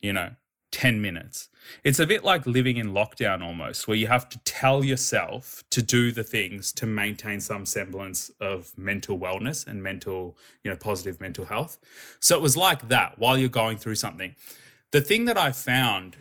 you 0.00 0.12
know, 0.12 0.32
10 0.72 1.00
minutes. 1.00 1.48
It's 1.84 1.98
a 1.98 2.06
bit 2.06 2.24
like 2.24 2.46
living 2.46 2.76
in 2.76 2.92
lockdown 2.92 3.42
almost, 3.42 3.88
where 3.88 3.96
you 3.96 4.06
have 4.06 4.28
to 4.28 4.38
tell 4.40 4.84
yourself 4.84 5.64
to 5.70 5.82
do 5.82 6.12
the 6.12 6.22
things 6.22 6.72
to 6.72 6.86
maintain 6.86 7.40
some 7.40 7.66
semblance 7.66 8.30
of 8.40 8.76
mental 8.76 9.18
wellness 9.18 9.66
and 9.66 9.82
mental, 9.82 10.36
you 10.62 10.70
know, 10.70 10.76
positive 10.76 11.20
mental 11.20 11.46
health. 11.46 11.78
So 12.20 12.36
it 12.36 12.42
was 12.42 12.56
like 12.56 12.88
that 12.88 13.18
while 13.18 13.38
you're 13.38 13.48
going 13.48 13.78
through 13.78 13.96
something. 13.96 14.34
The 14.90 15.00
thing 15.00 15.24
that 15.26 15.38
I 15.38 15.52
found, 15.52 16.16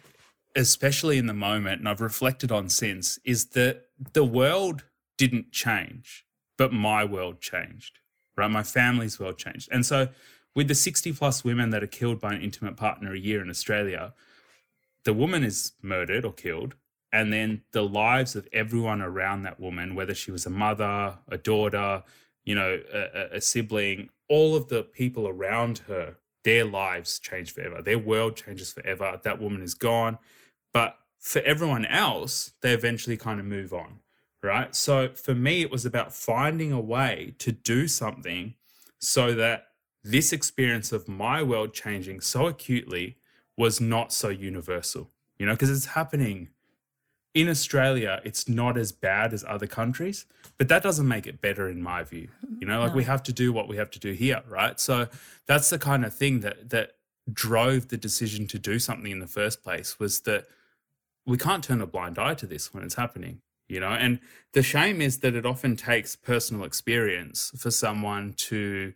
especially 0.59 1.17
in 1.17 1.25
the 1.25 1.33
moment, 1.33 1.79
and 1.79 1.87
I've 1.87 2.01
reflected 2.01 2.51
on 2.51 2.69
since, 2.69 3.17
is 3.23 3.47
that 3.49 3.85
the 4.13 4.25
world 4.25 4.83
didn't 5.17 5.51
change, 5.51 6.25
but 6.57 6.73
my 6.73 7.03
world 7.05 7.39
changed, 7.39 7.99
right? 8.35 8.51
My 8.51 8.63
family's 8.63 9.19
world 9.19 9.37
changed. 9.37 9.69
And 9.71 9.85
so 9.85 10.09
with 10.53 10.67
the 10.67 10.75
60 10.75 11.13
plus 11.13 11.43
women 11.43 11.69
that 11.69 11.81
are 11.81 11.87
killed 11.87 12.19
by 12.19 12.33
an 12.33 12.41
intimate 12.41 12.75
partner 12.75 13.13
a 13.13 13.19
year 13.19 13.41
in 13.41 13.49
Australia, 13.49 14.13
the 15.05 15.13
woman 15.13 15.43
is 15.45 15.71
murdered 15.81 16.25
or 16.25 16.33
killed, 16.33 16.75
and 17.13 17.31
then 17.31 17.61
the 17.71 17.83
lives 17.83 18.35
of 18.35 18.47
everyone 18.51 19.01
around 19.01 19.43
that 19.43 19.59
woman, 19.59 19.95
whether 19.95 20.13
she 20.13 20.31
was 20.31 20.45
a 20.45 20.49
mother, 20.49 21.17
a 21.29 21.37
daughter, 21.37 22.03
you 22.43 22.53
know, 22.53 22.81
a, 22.93 23.37
a 23.37 23.41
sibling, 23.41 24.09
all 24.27 24.55
of 24.55 24.67
the 24.67 24.83
people 24.83 25.27
around 25.27 25.79
her, 25.87 26.17
their 26.43 26.65
lives 26.65 27.17
change 27.19 27.53
forever. 27.53 27.81
Their 27.81 27.97
world 27.97 28.35
changes 28.35 28.73
forever. 28.73 29.19
That 29.23 29.41
woman 29.41 29.61
is 29.61 29.73
gone. 29.73 30.17
But 30.73 30.97
for 31.19 31.41
everyone 31.41 31.85
else, 31.85 32.53
they 32.61 32.73
eventually 32.73 33.17
kind 33.17 33.39
of 33.39 33.45
move 33.45 33.73
on, 33.73 33.99
right? 34.41 34.75
So 34.75 35.09
for 35.09 35.35
me, 35.35 35.61
it 35.61 35.71
was 35.71 35.85
about 35.85 36.13
finding 36.13 36.71
a 36.71 36.79
way 36.79 37.35
to 37.39 37.51
do 37.51 37.87
something 37.87 38.55
so 38.99 39.33
that 39.35 39.67
this 40.03 40.31
experience 40.31 40.91
of 40.91 41.07
my 41.07 41.43
world 41.43 41.73
changing 41.73 42.21
so 42.21 42.47
acutely 42.47 43.17
was 43.57 43.81
not 43.81 44.13
so 44.13 44.29
universal, 44.29 45.09
you 45.37 45.45
know, 45.45 45.53
because 45.53 45.69
it's 45.69 45.87
happening 45.87 46.49
in 47.33 47.49
Australia. 47.49 48.21
It's 48.23 48.47
not 48.47 48.77
as 48.77 48.91
bad 48.91 49.33
as 49.33 49.43
other 49.47 49.67
countries, 49.67 50.25
but 50.57 50.67
that 50.69 50.83
doesn't 50.83 51.07
make 51.07 51.27
it 51.27 51.41
better 51.41 51.69
in 51.69 51.81
my 51.81 52.03
view. 52.03 52.29
You 52.59 52.67
know, 52.67 52.79
like 52.79 52.91
no. 52.91 52.97
we 52.97 53.03
have 53.03 53.23
to 53.23 53.33
do 53.33 53.51
what 53.51 53.67
we 53.67 53.77
have 53.77 53.91
to 53.91 53.99
do 53.99 54.13
here, 54.13 54.41
right? 54.47 54.79
So 54.79 55.07
that's 55.45 55.69
the 55.69 55.79
kind 55.79 56.05
of 56.05 56.13
thing 56.13 56.39
that 56.41 56.69
that 56.69 56.93
drove 57.31 57.89
the 57.89 57.97
decision 57.97 58.47
to 58.47 58.57
do 58.57 58.79
something 58.79 59.11
in 59.11 59.19
the 59.19 59.27
first 59.27 59.63
place 59.63 59.99
was 59.99 60.21
that 60.21 60.47
we 61.29 61.37
can't 61.37 61.63
turn 61.63 61.81
a 61.81 61.87
blind 61.87 62.19
eye 62.19 62.33
to 62.33 62.45
this 62.45 62.73
when 62.73 62.83
it's 62.83 62.95
happening 62.95 63.41
you 63.71 63.79
know? 63.79 63.91
And 63.91 64.19
the 64.53 64.63
shame 64.63 64.99
is 64.99 65.19
that 65.19 65.35
it 65.35 65.45
often 65.45 65.75
takes 65.75 66.15
personal 66.15 66.63
experience 66.65 67.51
for 67.55 67.69
someone 67.69 68.33
to 68.37 68.93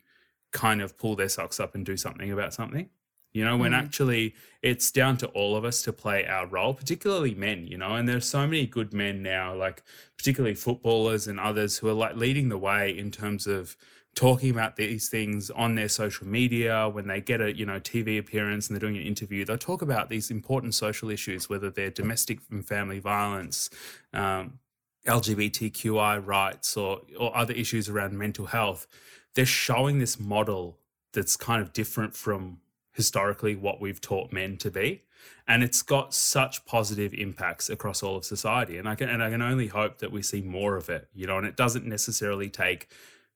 kind 0.52 0.82
of 0.82 0.98
pull 0.98 1.16
their 1.16 1.30
socks 1.30 1.60
up 1.60 1.76
and 1.76 1.86
do 1.86 1.96
something 1.96 2.32
about 2.32 2.56
something 2.56 2.90
you 3.34 3.44
know, 3.44 3.58
when 3.58 3.72
mm. 3.72 3.78
actually 3.78 4.36
it's 4.62 4.92
down 4.92 5.18
to 5.18 5.28
all 5.28 5.56
of 5.56 5.66
us 5.66 5.82
to 5.82 5.92
play 5.92 6.26
our 6.26 6.46
role, 6.46 6.74
particularly 6.74 7.34
men, 7.34 7.66
you 7.66 7.78
know, 7.78 7.96
and 7.96 8.08
there's 8.08 8.28
so 8.28 8.46
many 8.46 8.68
good 8.68 8.94
men 8.94 9.24
now, 9.24 9.56
like 9.56 9.82
particularly 10.18 10.54
footballers 10.54 11.28
and 11.28 11.40
others 11.40 11.80
who 11.80 11.90
are 11.90 11.94
like 11.94 12.16
leading 12.16 12.50
the 12.50 12.58
way 12.58 12.96
in 12.96 13.10
terms 13.10 13.48
of 13.48 13.76
talking 14.16 14.52
about 14.52 14.76
these 14.76 15.10
things 15.10 15.50
on 15.50 15.76
their 15.76 15.90
social 15.90 16.28
media 16.28 16.88
when 16.88 17.08
they 17.08 17.20
get 17.20 17.42
a 17.42 17.56
you 17.56 17.66
know 17.66 17.80
tv 17.80 18.20
appearance 18.20 18.68
and 18.68 18.76
they're 18.76 18.88
doing 18.88 18.96
an 18.96 19.08
interview 19.08 19.44
they'll 19.44 19.58
talk 19.58 19.82
about 19.82 20.10
these 20.10 20.30
important 20.30 20.76
social 20.76 21.10
issues 21.10 21.50
whether 21.50 21.72
they're 21.72 21.90
domestic 21.90 22.38
and 22.52 22.68
family 22.68 23.00
violence 23.00 23.72
um, 24.14 24.60
lgbtqi 25.08 26.26
rights 26.26 26.78
or 26.78 27.02
or 27.20 27.36
other 27.36 27.54
issues 27.54 27.90
around 27.90 28.18
mental 28.18 28.48
health. 28.48 28.88
They're 29.36 29.46
showing 29.46 30.00
this 30.00 30.20
model 30.20 30.78
that's 31.12 31.36
kind 31.36 31.62
of 31.62 31.74
different 31.74 32.16
from 32.16 32.60
historically 32.94 33.56
what 33.56 33.82
we've 33.82 34.00
taught 34.00 34.32
men 34.32 34.58
to 34.58 34.70
be. 34.72 35.02
And 35.48 35.64
it's 35.64 35.82
got 35.82 36.14
such 36.14 36.66
positive 36.66 37.14
impacts 37.14 37.70
across 37.70 38.04
all 38.04 38.16
of 38.16 38.26
society. 38.26 38.78
And 38.78 38.88
i 38.88 38.96
can 38.96 39.10
and 39.10 39.22
i 39.22 39.30
can 39.30 39.42
only 39.42 39.68
hope 39.68 39.98
that 40.00 40.12
we 40.12 40.22
see 40.22 40.42
more 40.42 40.76
of 40.76 40.90
it 40.90 41.08
you 41.14 41.28
know 41.28 41.38
and 41.38 41.46
it 41.48 41.56
doesn't 41.58 41.86
necessarily 41.86 42.50
take 42.50 42.88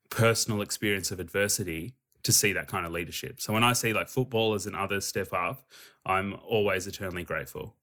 personal 0.10 0.62
experience 0.62 1.12
of 1.12 1.20
adversity 1.20 1.94
to 2.24 2.32
see 2.32 2.54
that 2.54 2.68
kind 2.68 2.86
of 2.86 2.92
leadership 2.92 3.40
so 3.40 3.54
when 3.54 3.64
i 3.64 3.74
see 3.74 3.94
like 3.94 4.08
footballers 4.08 4.66
and 4.66 4.76
others 4.76 5.06
step 5.06 5.32
up 5.34 5.66
i'm 6.06 6.36
always 6.46 6.88
eternally 6.88 7.24
grateful 7.24 7.76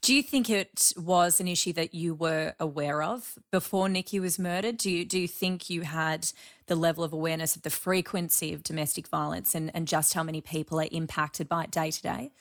do 0.00 0.14
you 0.14 0.22
think 0.22 0.50
it 0.50 0.92
was 0.96 1.40
an 1.40 1.48
issue 1.48 1.72
that 1.74 1.94
you 1.94 2.14
were 2.14 2.54
aware 2.60 3.02
of 3.02 3.38
before 3.50 3.88
Nikki 3.88 4.20
was 4.20 4.38
murdered? 4.38 4.76
Do 4.76 4.90
you 4.90 5.04
do 5.04 5.18
you 5.18 5.28
think 5.28 5.70
you 5.70 5.82
had 5.82 6.30
the 6.66 6.74
level 6.74 7.04
of 7.04 7.12
awareness 7.12 7.56
of 7.56 7.62
the 7.62 7.70
frequency 7.70 8.52
of 8.52 8.62
domestic 8.62 9.08
violence 9.08 9.54
and, 9.54 9.70
and 9.74 9.88
just 9.88 10.14
how 10.14 10.22
many 10.22 10.40
people 10.40 10.80
are 10.80 10.88
impacted 10.90 11.48
by 11.48 11.64
it 11.64 11.70
day 11.70 11.90
to 11.90 12.02
day? 12.02 12.32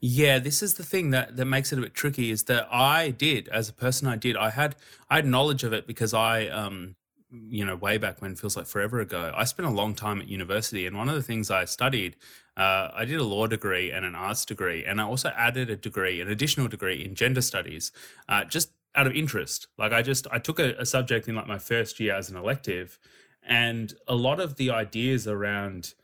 Yeah, 0.00 0.38
this 0.38 0.62
is 0.62 0.74
the 0.74 0.82
thing 0.82 1.10
that, 1.10 1.36
that 1.36 1.44
makes 1.44 1.72
it 1.72 1.78
a 1.78 1.82
bit 1.82 1.92
tricky 1.92 2.30
is 2.30 2.44
that 2.44 2.66
I 2.72 3.10
did, 3.10 3.48
as 3.48 3.68
a 3.68 3.72
person 3.74 4.08
I 4.08 4.16
did, 4.16 4.36
I 4.36 4.50
had 4.50 4.76
I 5.08 5.16
had 5.16 5.26
knowledge 5.26 5.62
of 5.62 5.72
it 5.72 5.86
because 5.86 6.14
I 6.14 6.48
um 6.48 6.96
you 7.32 7.64
know, 7.64 7.76
way 7.76 7.98
back 7.98 8.20
when 8.20 8.34
feels 8.34 8.56
like 8.56 8.66
forever 8.66 9.00
ago, 9.00 9.32
I 9.36 9.44
spent 9.44 9.68
a 9.68 9.72
long 9.72 9.94
time 9.94 10.20
at 10.20 10.28
university. 10.28 10.86
And 10.86 10.96
one 10.96 11.08
of 11.08 11.14
the 11.14 11.22
things 11.22 11.50
I 11.50 11.64
studied, 11.64 12.16
uh, 12.56 12.88
I 12.94 13.04
did 13.04 13.20
a 13.20 13.24
law 13.24 13.46
degree 13.46 13.90
and 13.90 14.04
an 14.04 14.14
arts 14.14 14.44
degree. 14.44 14.84
And 14.84 15.00
I 15.00 15.04
also 15.04 15.30
added 15.36 15.70
a 15.70 15.76
degree, 15.76 16.20
an 16.20 16.28
additional 16.28 16.68
degree 16.68 17.04
in 17.04 17.14
gender 17.14 17.40
studies, 17.40 17.92
uh, 18.28 18.44
just 18.44 18.72
out 18.94 19.06
of 19.06 19.14
interest. 19.14 19.68
Like 19.78 19.92
I 19.92 20.02
just, 20.02 20.26
I 20.32 20.38
took 20.38 20.58
a, 20.58 20.74
a 20.78 20.86
subject 20.86 21.28
in 21.28 21.36
like 21.36 21.46
my 21.46 21.58
first 21.58 22.00
year 22.00 22.14
as 22.14 22.30
an 22.30 22.36
elective. 22.36 22.98
And 23.42 23.94
a 24.08 24.14
lot 24.14 24.40
of 24.40 24.56
the 24.56 24.70
ideas 24.70 25.26
around 25.26 25.94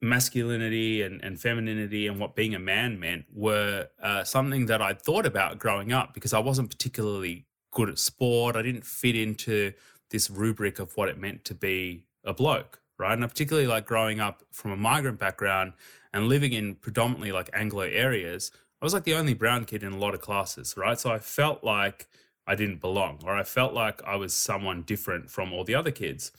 masculinity 0.00 1.02
and, 1.02 1.22
and 1.22 1.40
femininity 1.40 2.08
and 2.08 2.18
what 2.18 2.34
being 2.34 2.56
a 2.56 2.58
man 2.58 2.98
meant 2.98 3.24
were 3.32 3.86
uh, 4.02 4.24
something 4.24 4.66
that 4.66 4.82
I'd 4.82 5.00
thought 5.00 5.26
about 5.26 5.60
growing 5.60 5.92
up 5.92 6.12
because 6.12 6.32
I 6.32 6.40
wasn't 6.40 6.70
particularly 6.70 7.46
good 7.70 7.88
at 7.88 7.98
sport. 7.98 8.56
I 8.56 8.62
didn't 8.62 8.84
fit 8.84 9.14
into 9.14 9.72
this 10.12 10.30
rubric 10.30 10.78
of 10.78 10.96
what 10.96 11.08
it 11.08 11.18
meant 11.18 11.44
to 11.46 11.54
be 11.54 12.04
a 12.24 12.32
bloke, 12.32 12.80
right? 12.98 13.18
And 13.18 13.28
particularly 13.28 13.66
like 13.66 13.86
growing 13.86 14.20
up 14.20 14.44
from 14.52 14.70
a 14.70 14.76
migrant 14.76 15.18
background 15.18 15.72
and 16.12 16.28
living 16.28 16.52
in 16.52 16.76
predominantly 16.76 17.32
like 17.32 17.50
Anglo 17.52 17.82
areas, 17.82 18.52
I 18.80 18.84
was 18.84 18.94
like 18.94 19.04
the 19.04 19.14
only 19.14 19.34
brown 19.34 19.64
kid 19.64 19.82
in 19.82 19.92
a 19.92 19.98
lot 19.98 20.14
of 20.14 20.20
classes, 20.20 20.76
right? 20.76 20.98
So 20.98 21.10
I 21.10 21.18
felt 21.18 21.64
like 21.64 22.06
I 22.46 22.54
didn't 22.54 22.80
belong 22.80 23.20
or 23.24 23.36
I 23.36 23.42
felt 23.42 23.72
like 23.72 24.02
I 24.04 24.16
was 24.16 24.34
someone 24.34 24.82
different 24.82 25.30
from 25.30 25.52
all 25.52 25.64
the 25.64 25.74
other 25.74 25.90
kids. 25.90 26.30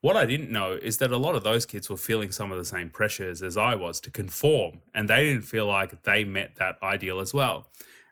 What 0.00 0.16
I 0.16 0.26
didn't 0.26 0.52
know 0.52 0.78
is 0.80 0.98
that 0.98 1.10
a 1.10 1.16
lot 1.16 1.34
of 1.34 1.42
those 1.42 1.66
kids 1.66 1.90
were 1.90 1.96
feeling 1.96 2.30
some 2.30 2.52
of 2.52 2.58
the 2.58 2.64
same 2.64 2.88
pressures 2.88 3.42
as 3.42 3.56
I 3.56 3.74
was 3.74 4.00
to 4.02 4.12
conform, 4.12 4.80
and 4.94 5.08
they 5.08 5.24
didn't 5.24 5.42
feel 5.42 5.66
like 5.66 6.04
they 6.04 6.22
met 6.22 6.54
that 6.56 6.78
ideal 6.84 7.18
as 7.18 7.34
well. 7.34 7.66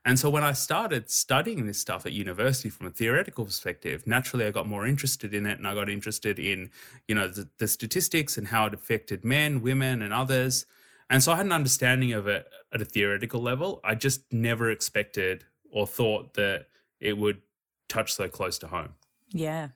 And 0.07 0.21
so 0.21 0.31
when 0.31 0.45
I 0.45 0.53
started 0.53 1.11
studying 1.11 1.67
this 1.67 1.81
stuff 1.81 2.07
at 2.07 2.13
university 2.13 2.71
from 2.71 2.87
a 2.87 2.91
theoretical 2.91 3.45
perspective, 3.45 4.07
naturally 4.07 4.47
I 4.47 4.53
got 4.53 4.69
more 4.69 4.87
interested 4.87 5.35
in 5.35 5.47
it 5.47 5.59
and 5.59 5.67
I 5.67 5.75
got 5.75 5.89
interested 5.89 6.39
in, 6.39 6.71
you 7.09 7.17
know, 7.17 7.27
the, 7.27 7.49
the 7.59 7.67
statistics 7.67 8.39
and 8.39 8.47
how 8.47 8.67
it 8.67 8.73
affected 8.73 9.25
men, 9.25 9.63
women, 9.63 10.03
and 10.03 10.15
others. 10.15 10.65
And 11.11 11.25
so 11.25 11.33
I 11.33 11.37
had 11.37 11.47
an 11.47 11.53
understanding 11.53 12.13
of 12.13 12.29
it 12.29 12.47
at 12.73 12.81
a 12.81 12.85
theoretical 12.85 13.43
level. 13.43 13.81
I 13.83 13.97
just 13.97 14.33
never 14.33 14.71
expected 14.71 15.45
or 15.73 15.89
thought 15.89 16.35
that 16.35 16.67
it 17.01 17.19
would 17.19 17.43
touch 17.89 18.13
so 18.13 18.29
close 18.29 18.59
to 18.59 18.69
home. 18.69 18.95
Yeah. 19.33 19.71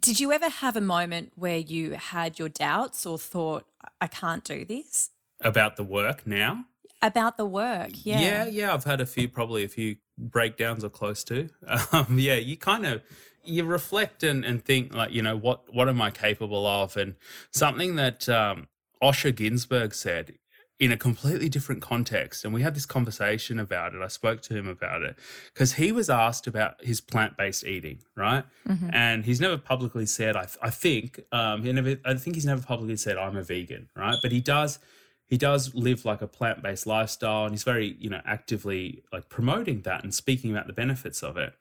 Did 0.00 0.18
you 0.18 0.32
ever 0.32 0.48
have 0.48 0.74
a 0.74 0.80
moment 0.80 1.30
where 1.36 1.58
you 1.58 1.92
had 1.92 2.40
your 2.40 2.48
doubts 2.48 3.06
or 3.06 3.18
thought, 3.18 3.66
I 4.00 4.08
can't 4.08 4.42
do 4.42 4.64
this? 4.64 5.10
About 5.40 5.76
the 5.76 5.84
work 5.84 6.26
now? 6.26 6.64
About 7.06 7.36
the 7.36 7.46
work. 7.46 7.90
Yeah. 8.04 8.20
Yeah, 8.20 8.46
yeah. 8.46 8.74
I've 8.74 8.84
had 8.84 9.00
a 9.00 9.06
few, 9.06 9.28
probably 9.28 9.64
a 9.64 9.68
few 9.68 9.96
breakdowns 10.18 10.84
or 10.84 10.90
close 10.90 11.24
to. 11.24 11.48
Um, 11.92 12.18
yeah, 12.18 12.34
you 12.34 12.56
kind 12.56 12.84
of 12.86 13.02
you 13.44 13.64
reflect 13.64 14.22
and, 14.22 14.44
and 14.44 14.64
think 14.64 14.94
like, 14.94 15.12
you 15.12 15.22
know, 15.22 15.36
what 15.36 15.72
what 15.72 15.88
am 15.88 16.00
I 16.02 16.10
capable 16.10 16.66
of? 16.66 16.96
And 16.96 17.14
something 17.50 17.96
that 17.96 18.28
um, 18.28 18.68
Osher 19.02 19.32
Günsberg 19.32 19.94
said 19.94 20.34
in 20.78 20.92
a 20.92 20.96
completely 20.96 21.48
different 21.48 21.80
context. 21.80 22.44
And 22.44 22.52
we 22.52 22.62
had 22.62 22.74
this 22.74 22.84
conversation 22.84 23.58
about 23.58 23.94
it. 23.94 24.02
I 24.02 24.08
spoke 24.08 24.42
to 24.42 24.54
him 24.54 24.68
about 24.68 25.02
it 25.02 25.16
because 25.52 25.74
he 25.74 25.90
was 25.90 26.10
asked 26.10 26.46
about 26.46 26.84
his 26.84 27.00
plant 27.00 27.36
based 27.36 27.64
eating, 27.64 28.00
right? 28.14 28.44
Mm-hmm. 28.68 28.90
And 28.92 29.24
he's 29.24 29.40
never 29.40 29.56
publicly 29.56 30.04
said, 30.04 30.36
I, 30.36 30.46
I 30.60 30.70
think, 30.70 31.20
um, 31.32 31.62
he 31.62 31.72
never, 31.72 31.96
I 32.04 32.14
think 32.14 32.36
he's 32.36 32.44
never 32.44 32.62
publicly 32.62 32.96
said, 32.96 33.16
I'm 33.16 33.36
a 33.36 33.42
vegan, 33.42 33.88
right? 33.96 34.18
But 34.20 34.32
he 34.32 34.40
does 34.40 34.78
he 35.26 35.36
does 35.36 35.74
live 35.74 36.04
like 36.04 36.22
a 36.22 36.26
plant-based 36.26 36.86
lifestyle 36.86 37.44
and 37.44 37.52
he's 37.52 37.64
very 37.64 37.96
you 37.98 38.10
know 38.10 38.20
actively 38.24 39.02
like 39.12 39.28
promoting 39.28 39.82
that 39.82 40.02
and 40.02 40.14
speaking 40.14 40.50
about 40.50 40.66
the 40.66 40.72
benefits 40.72 41.22
of 41.22 41.36
it 41.36 41.54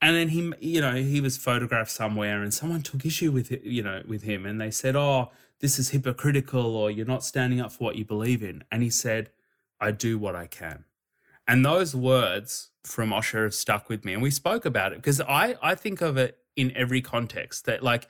and 0.00 0.16
then 0.16 0.28
he 0.28 0.52
you 0.60 0.80
know 0.80 0.94
he 0.94 1.20
was 1.20 1.36
photographed 1.36 1.90
somewhere 1.90 2.42
and 2.42 2.52
someone 2.52 2.82
took 2.82 3.04
issue 3.04 3.32
with 3.32 3.50
it 3.52 3.62
you 3.64 3.82
know 3.82 4.02
with 4.06 4.22
him 4.22 4.46
and 4.46 4.60
they 4.60 4.70
said 4.70 4.96
oh 4.96 5.30
this 5.60 5.78
is 5.78 5.90
hypocritical 5.90 6.74
or 6.76 6.90
you're 6.90 7.06
not 7.06 7.24
standing 7.24 7.60
up 7.60 7.72
for 7.72 7.84
what 7.84 7.96
you 7.96 8.04
believe 8.04 8.42
in 8.42 8.62
and 8.70 8.82
he 8.82 8.90
said 8.90 9.30
i 9.80 9.90
do 9.90 10.18
what 10.18 10.34
i 10.34 10.46
can 10.46 10.84
and 11.46 11.64
those 11.64 11.94
words 11.94 12.70
from 12.84 13.10
Osher 13.10 13.44
have 13.44 13.54
stuck 13.54 13.88
with 13.88 14.04
me. 14.04 14.12
And 14.12 14.22
we 14.22 14.30
spoke 14.30 14.64
about 14.64 14.92
it 14.92 14.96
because 14.96 15.20
I, 15.20 15.56
I 15.62 15.74
think 15.74 16.00
of 16.00 16.16
it 16.16 16.38
in 16.56 16.72
every 16.76 17.00
context 17.00 17.64
that 17.66 17.82
like 17.82 18.08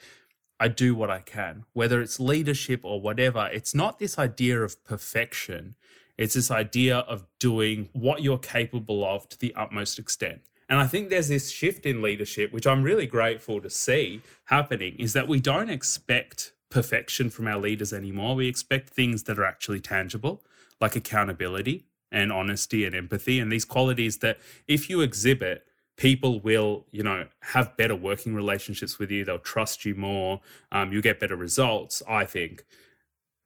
I 0.63 0.69
do 0.69 0.95
what 0.95 1.11
I 1.11 1.19
can, 1.19 1.65
whether 1.73 2.01
it's 2.01 2.21
leadership 2.21 2.83
or 2.85 3.01
whatever. 3.01 3.51
It's 3.53 3.75
not 3.75 3.99
this 3.99 4.17
idea 4.17 4.63
of 4.63 4.85
perfection. 4.85 5.75
It's 6.17 6.35
this 6.35 6.53
idea 6.53 6.99
of 6.99 7.27
doing 7.41 7.89
what 7.93 8.23
you're 8.23 8.39
capable 8.39 9.05
of 9.05 9.29
to 9.31 9.39
the 9.41 9.53
utmost 9.57 9.99
extent. 9.99 10.43
And 10.69 10.79
I 10.79 10.87
think 10.87 11.11
there's 11.11 11.27
this 11.27 11.51
shift 11.51 11.85
in 11.85 12.01
leadership, 12.01 12.53
which 12.53 12.65
I'm 12.65 12.85
really 12.85 13.09
grateful 13.09 13.61
to 13.61 13.69
see 13.69 14.23
happening, 14.45 14.95
is 15.01 15.15
that 15.15 15.27
we 15.27 15.41
don't 15.41 15.69
expect 15.69 16.53
perfection 16.71 17.29
from 17.29 17.49
our 17.49 17.59
leaders 17.59 17.93
anymore. 17.93 18.37
We 18.37 18.47
expect 18.47 18.91
things 18.91 19.25
that 19.25 19.41
are 19.41 19.45
actually 19.45 19.81
tangible, 19.81 20.45
like 20.81 20.95
accountability 20.95 21.87
and 22.13 22.31
honesty 22.31 22.85
and 22.85 22.95
empathy, 22.95 23.41
and 23.41 23.51
these 23.51 23.65
qualities 23.65 24.19
that 24.19 24.39
if 24.69 24.89
you 24.89 25.01
exhibit, 25.01 25.67
people 26.03 26.41
will, 26.41 26.85
you 26.91 27.01
know, 27.01 27.25
have 27.43 27.77
better 27.77 27.95
working 27.95 28.35
relationships 28.35 28.99
with 28.99 29.09
you. 29.09 29.25
They'll 29.25 29.39
trust 29.39 29.85
you 29.85 29.95
more. 29.95 30.41
Um, 30.73 30.93
you 30.93 31.01
get 31.01 31.21
better 31.21 31.37
results, 31.37 32.03
I 32.09 32.25
think. 32.25 32.65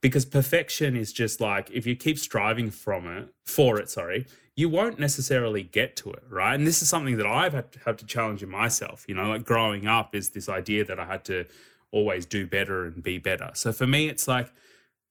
Because 0.01 0.25
perfection 0.25 0.97
is 0.97 1.13
just 1.13 1.39
like 1.39 1.71
if 1.71 1.87
you 1.87 1.95
keep 1.95 2.19
striving 2.19 2.71
from 2.71 3.07
it 3.09 3.29
for 3.45 3.79
it, 3.79 3.91
sorry, 3.91 4.27
you 4.55 4.71
won't 4.71 4.99
necessarily 4.99 5.65
get 5.65 5.97
to 5.97 6.11
it, 6.13 6.23
right? 6.31 6.55
And 6.55 6.67
this 6.67 6.81
is 6.81 6.89
something 6.89 7.19
that 7.19 7.27
I've 7.27 7.53
had 7.53 7.73
to, 7.73 7.79
have 7.81 7.99
to 7.99 8.07
challenge 8.07 8.43
in 8.43 8.49
myself. 8.49 9.05
You 9.07 9.17
know, 9.17 9.29
like 9.29 9.45
growing 9.45 9.87
up 9.87 10.15
is 10.15 10.31
this 10.31 10.49
idea 10.49 10.83
that 10.87 10.99
I 10.99 11.05
had 11.05 11.27
to 11.27 11.45
always 11.91 12.25
do 12.25 12.47
better 12.47 12.87
and 12.87 13.03
be 13.03 13.19
better. 13.19 13.51
So 13.53 13.71
for 13.71 13.87
me, 13.87 14.09
it's 14.09 14.27
like, 14.27 14.51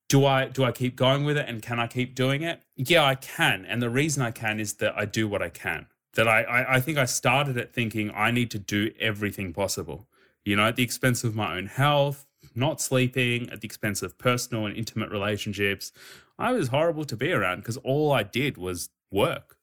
do 0.09 0.25
I 0.25 0.47
do 0.47 0.63
I 0.63 0.71
keep 0.71 0.95
going 0.95 1.23
with 1.23 1.37
it 1.37 1.47
and 1.47 1.61
can 1.61 1.79
I 1.79 1.85
keep 1.85 2.15
doing 2.15 2.41
it? 2.41 2.63
Yeah, 2.75 3.03
I 3.03 3.13
can. 3.13 3.65
And 3.65 3.83
the 3.83 3.89
reason 3.91 4.23
I 4.23 4.31
can 4.31 4.59
is 4.59 4.73
that 4.75 4.97
I 4.97 5.05
do 5.05 5.27
what 5.27 5.43
I 5.43 5.49
can. 5.49 5.85
That 6.15 6.27
I, 6.27 6.41
I, 6.43 6.75
I 6.75 6.79
think 6.79 6.97
I 6.97 7.05
started 7.05 7.57
it 7.57 7.73
thinking 7.73 8.11
I 8.13 8.31
need 8.31 8.51
to 8.51 8.59
do 8.59 8.91
everything 8.99 9.53
possible. 9.53 10.07
You 10.43 10.55
know, 10.55 10.67
at 10.67 10.75
the 10.75 10.83
expense 10.83 11.23
of 11.23 11.35
my 11.35 11.57
own 11.57 11.67
health, 11.67 12.25
not 12.53 12.81
sleeping, 12.81 13.49
at 13.49 13.61
the 13.61 13.65
expense 13.65 14.01
of 14.01 14.17
personal 14.17 14.65
and 14.65 14.75
intimate 14.75 15.09
relationships. 15.09 15.91
I 16.37 16.51
was 16.51 16.69
horrible 16.69 17.05
to 17.05 17.15
be 17.15 17.31
around 17.31 17.59
because 17.59 17.77
all 17.77 18.11
I 18.11 18.23
did 18.23 18.57
was 18.57 18.89
work. 19.11 19.57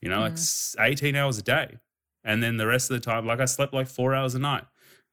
You 0.00 0.08
know, 0.08 0.20
mm. 0.20 0.76
like 0.78 0.92
18 0.92 1.16
hours 1.16 1.38
a 1.38 1.42
day. 1.42 1.78
And 2.24 2.42
then 2.42 2.56
the 2.56 2.66
rest 2.66 2.90
of 2.90 2.96
the 2.96 3.00
time, 3.00 3.26
like 3.26 3.40
I 3.40 3.46
slept 3.46 3.72
like 3.72 3.88
four 3.88 4.14
hours 4.14 4.34
a 4.34 4.38
night. 4.38 4.64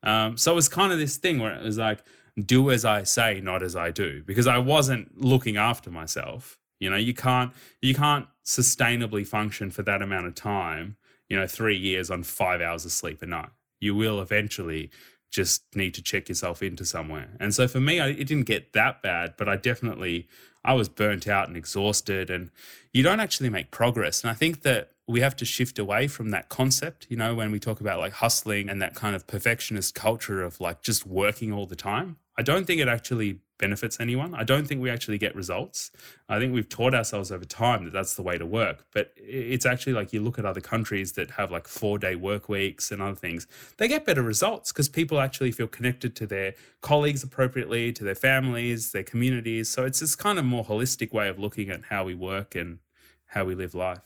Um, 0.03 0.37
so 0.37 0.51
it 0.51 0.55
was 0.55 0.69
kind 0.69 0.91
of 0.91 0.99
this 0.99 1.17
thing 1.17 1.39
where 1.39 1.53
it 1.53 1.63
was 1.63 1.77
like, 1.77 2.03
do 2.43 2.69
as 2.69 2.85
I 2.85 3.03
say, 3.03 3.39
not 3.41 3.63
as 3.63 3.75
I 3.75 3.91
do, 3.91 4.21
because 4.25 4.47
I 4.47 4.57
wasn't 4.57 5.21
looking 5.21 5.57
after 5.57 5.89
myself. 5.89 6.59
You 6.79 6.89
know, 6.89 6.97
you 6.97 7.13
can't 7.13 7.53
you 7.81 7.95
can't 7.95 8.27
sustainably 8.45 9.25
function 9.25 9.71
for 9.71 9.83
that 9.83 10.01
amount 10.01 10.27
of 10.27 10.35
time. 10.35 10.97
You 11.29 11.37
know, 11.37 11.47
three 11.47 11.77
years 11.77 12.11
on 12.11 12.23
five 12.23 12.61
hours 12.61 12.85
of 12.85 12.91
sleep 12.91 13.21
a 13.23 13.25
night. 13.25 13.49
You 13.79 13.95
will 13.95 14.21
eventually 14.21 14.91
just 15.31 15.63
need 15.75 15.93
to 15.95 16.01
check 16.01 16.29
yourself 16.29 16.61
into 16.61 16.85
somewhere. 16.85 17.29
And 17.39 17.53
so 17.53 17.67
for 17.67 17.79
me, 17.79 17.99
I, 17.99 18.09
it 18.09 18.27
didn't 18.27 18.43
get 18.45 18.73
that 18.73 19.01
bad, 19.01 19.33
but 19.37 19.49
I 19.49 19.57
definitely 19.57 20.27
I 20.63 20.73
was 20.73 20.89
burnt 20.89 21.27
out 21.27 21.47
and 21.47 21.55
exhausted, 21.55 22.29
and 22.29 22.49
you 22.91 23.03
don't 23.03 23.19
actually 23.19 23.49
make 23.49 23.69
progress. 23.69 24.23
And 24.23 24.31
I 24.31 24.33
think 24.33 24.63
that 24.63 24.91
we 25.07 25.21
have 25.21 25.35
to 25.35 25.45
shift 25.45 25.77
away 25.77 26.07
from 26.07 26.31
that 26.31 26.49
concept, 26.49 27.05
you 27.09 27.17
know, 27.17 27.35
when 27.35 27.51
we 27.51 27.59
talk 27.59 27.79
about 27.79 27.99
like 27.99 28.13
hustling 28.13 28.69
and 28.69 28.81
that 28.81 28.95
kind 28.95 29.15
of 29.15 29.27
perfectionist 29.27 29.93
culture 29.93 30.41
of 30.41 30.59
like 30.59 30.81
just 30.81 31.05
working 31.05 31.53
all 31.53 31.67
the 31.67 31.75
time. 31.75 32.17
I 32.37 32.41
don't 32.41 32.65
think 32.65 32.81
it 32.81 32.87
actually 32.87 33.39
benefits 33.57 33.99
anyone. 33.99 34.33
I 34.35 34.43
don't 34.43 34.67
think 34.67 34.81
we 34.81 34.89
actually 34.89 35.17
get 35.17 35.35
results. 35.35 35.91
I 36.27 36.39
think 36.39 36.53
we've 36.53 36.67
taught 36.67 36.93
ourselves 36.93 37.31
over 37.31 37.45
time 37.45 37.85
that 37.85 37.93
that's 37.93 38.15
the 38.15 38.21
way 38.21 38.37
to 38.37 38.45
work. 38.45 38.85
But 38.93 39.13
it's 39.15 39.65
actually 39.65 39.93
like 39.93 40.13
you 40.13 40.21
look 40.21 40.37
at 40.37 40.45
other 40.45 40.61
countries 40.61 41.13
that 41.13 41.31
have 41.31 41.51
like 41.51 41.67
four 41.67 41.97
day 41.97 42.15
work 42.15 42.49
weeks 42.49 42.91
and 42.91 43.01
other 43.01 43.15
things, 43.15 43.47
they 43.77 43.87
get 43.87 44.05
better 44.05 44.21
results 44.21 44.71
because 44.71 44.89
people 44.89 45.19
actually 45.19 45.51
feel 45.51 45.67
connected 45.67 46.15
to 46.17 46.27
their 46.27 46.55
colleagues 46.81 47.23
appropriately, 47.23 47.91
to 47.93 48.03
their 48.03 48.15
families, 48.15 48.91
their 48.91 49.03
communities. 49.03 49.69
So 49.69 49.85
it's 49.85 49.99
this 49.99 50.15
kind 50.15 50.39
of 50.39 50.45
more 50.45 50.65
holistic 50.65 51.13
way 51.13 51.27
of 51.29 51.39
looking 51.39 51.69
at 51.69 51.85
how 51.89 52.03
we 52.03 52.15
work 52.15 52.55
and 52.55 52.79
how 53.27 53.45
we 53.45 53.55
live 53.55 53.73
life. 53.73 53.99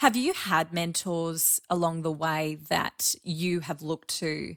Have 0.00 0.16
you 0.16 0.32
had 0.32 0.72
mentors 0.72 1.60
along 1.70 2.02
the 2.02 2.12
way 2.12 2.58
that 2.68 3.14
you 3.22 3.60
have 3.60 3.82
looked 3.82 4.08
to 4.18 4.56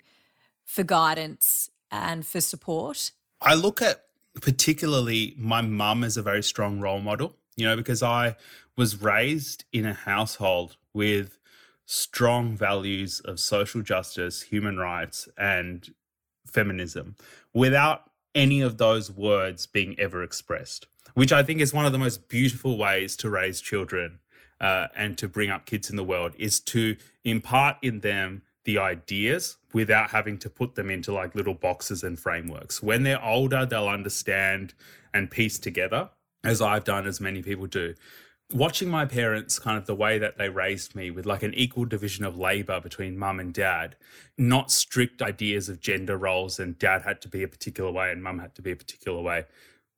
for 0.65 0.83
guidance 0.83 1.69
and 1.89 2.25
for 2.25 2.41
support? 2.41 3.11
I 3.41 3.53
look 3.53 3.81
at 3.81 4.03
particularly 4.41 5.35
my 5.37 5.61
mum 5.61 6.03
is 6.03 6.17
a 6.17 6.21
very 6.21 6.43
strong 6.43 6.79
role 6.79 6.99
model, 6.99 7.35
you 7.55 7.65
know, 7.65 7.75
because 7.75 8.03
I 8.03 8.35
was 8.75 9.01
raised 9.01 9.65
in 9.73 9.85
a 9.85 9.93
household 9.93 10.77
with 10.93 11.39
strong 11.85 12.55
values 12.55 13.19
of 13.21 13.39
social 13.39 13.81
justice, 13.81 14.41
human 14.43 14.77
rights, 14.77 15.27
and 15.37 15.93
feminism 16.45 17.15
without 17.53 18.11
any 18.35 18.61
of 18.61 18.77
those 18.77 19.11
words 19.11 19.65
being 19.65 19.99
ever 19.99 20.21
expressed, 20.21 20.85
which 21.13 21.31
I 21.31 21.43
think 21.43 21.61
is 21.61 21.73
one 21.73 21.85
of 21.85 21.91
the 21.91 21.97
most 21.97 22.29
beautiful 22.29 22.77
ways 22.77 23.15
to 23.17 23.29
raise 23.29 23.61
children 23.61 24.19
uh, 24.61 24.87
and 24.95 25.17
to 25.17 25.27
bring 25.27 25.49
up 25.49 25.65
kids 25.65 25.89
in 25.89 25.95
the 25.95 26.03
world 26.03 26.33
is 26.37 26.59
to 26.59 26.95
impart 27.23 27.77
in 27.81 28.01
them 28.01 28.43
the 28.67 28.77
ideas 28.77 29.55
without 29.71 30.09
having 30.09 30.37
to 30.37 30.49
put 30.49 30.75
them 30.75 30.91
into 30.91 31.13
like 31.13 31.33
little 31.33 31.53
boxes 31.53 32.03
and 32.03 32.19
frameworks. 32.19 32.83
When 32.83 33.03
they're 33.03 33.23
older, 33.23 33.65
they'll 33.65 33.87
understand 33.87 34.73
and 35.13 35.31
piece 35.31 35.57
together, 35.57 36.09
as 36.43 36.61
I've 36.61 36.83
done, 36.83 37.07
as 37.07 37.21
many 37.21 37.41
people 37.41 37.65
do. 37.65 37.95
Watching 38.53 38.89
my 38.89 39.05
parents, 39.05 39.57
kind 39.57 39.77
of 39.77 39.85
the 39.85 39.95
way 39.95 40.19
that 40.19 40.37
they 40.37 40.49
raised 40.49 40.95
me 40.95 41.11
with 41.11 41.25
like 41.25 41.43
an 41.43 41.53
equal 41.53 41.85
division 41.85 42.25
of 42.25 42.37
labor 42.37 42.81
between 42.81 43.17
mum 43.17 43.39
and 43.39 43.53
dad, 43.53 43.95
not 44.37 44.69
strict 44.69 45.21
ideas 45.21 45.69
of 45.69 45.79
gender 45.79 46.17
roles 46.17 46.59
and 46.59 46.77
dad 46.77 47.03
had 47.03 47.21
to 47.21 47.29
be 47.29 47.43
a 47.43 47.47
particular 47.47 47.89
way 47.89 48.11
and 48.11 48.21
mum 48.21 48.39
had 48.39 48.53
to 48.55 48.61
be 48.61 48.71
a 48.71 48.75
particular 48.75 49.21
way. 49.21 49.45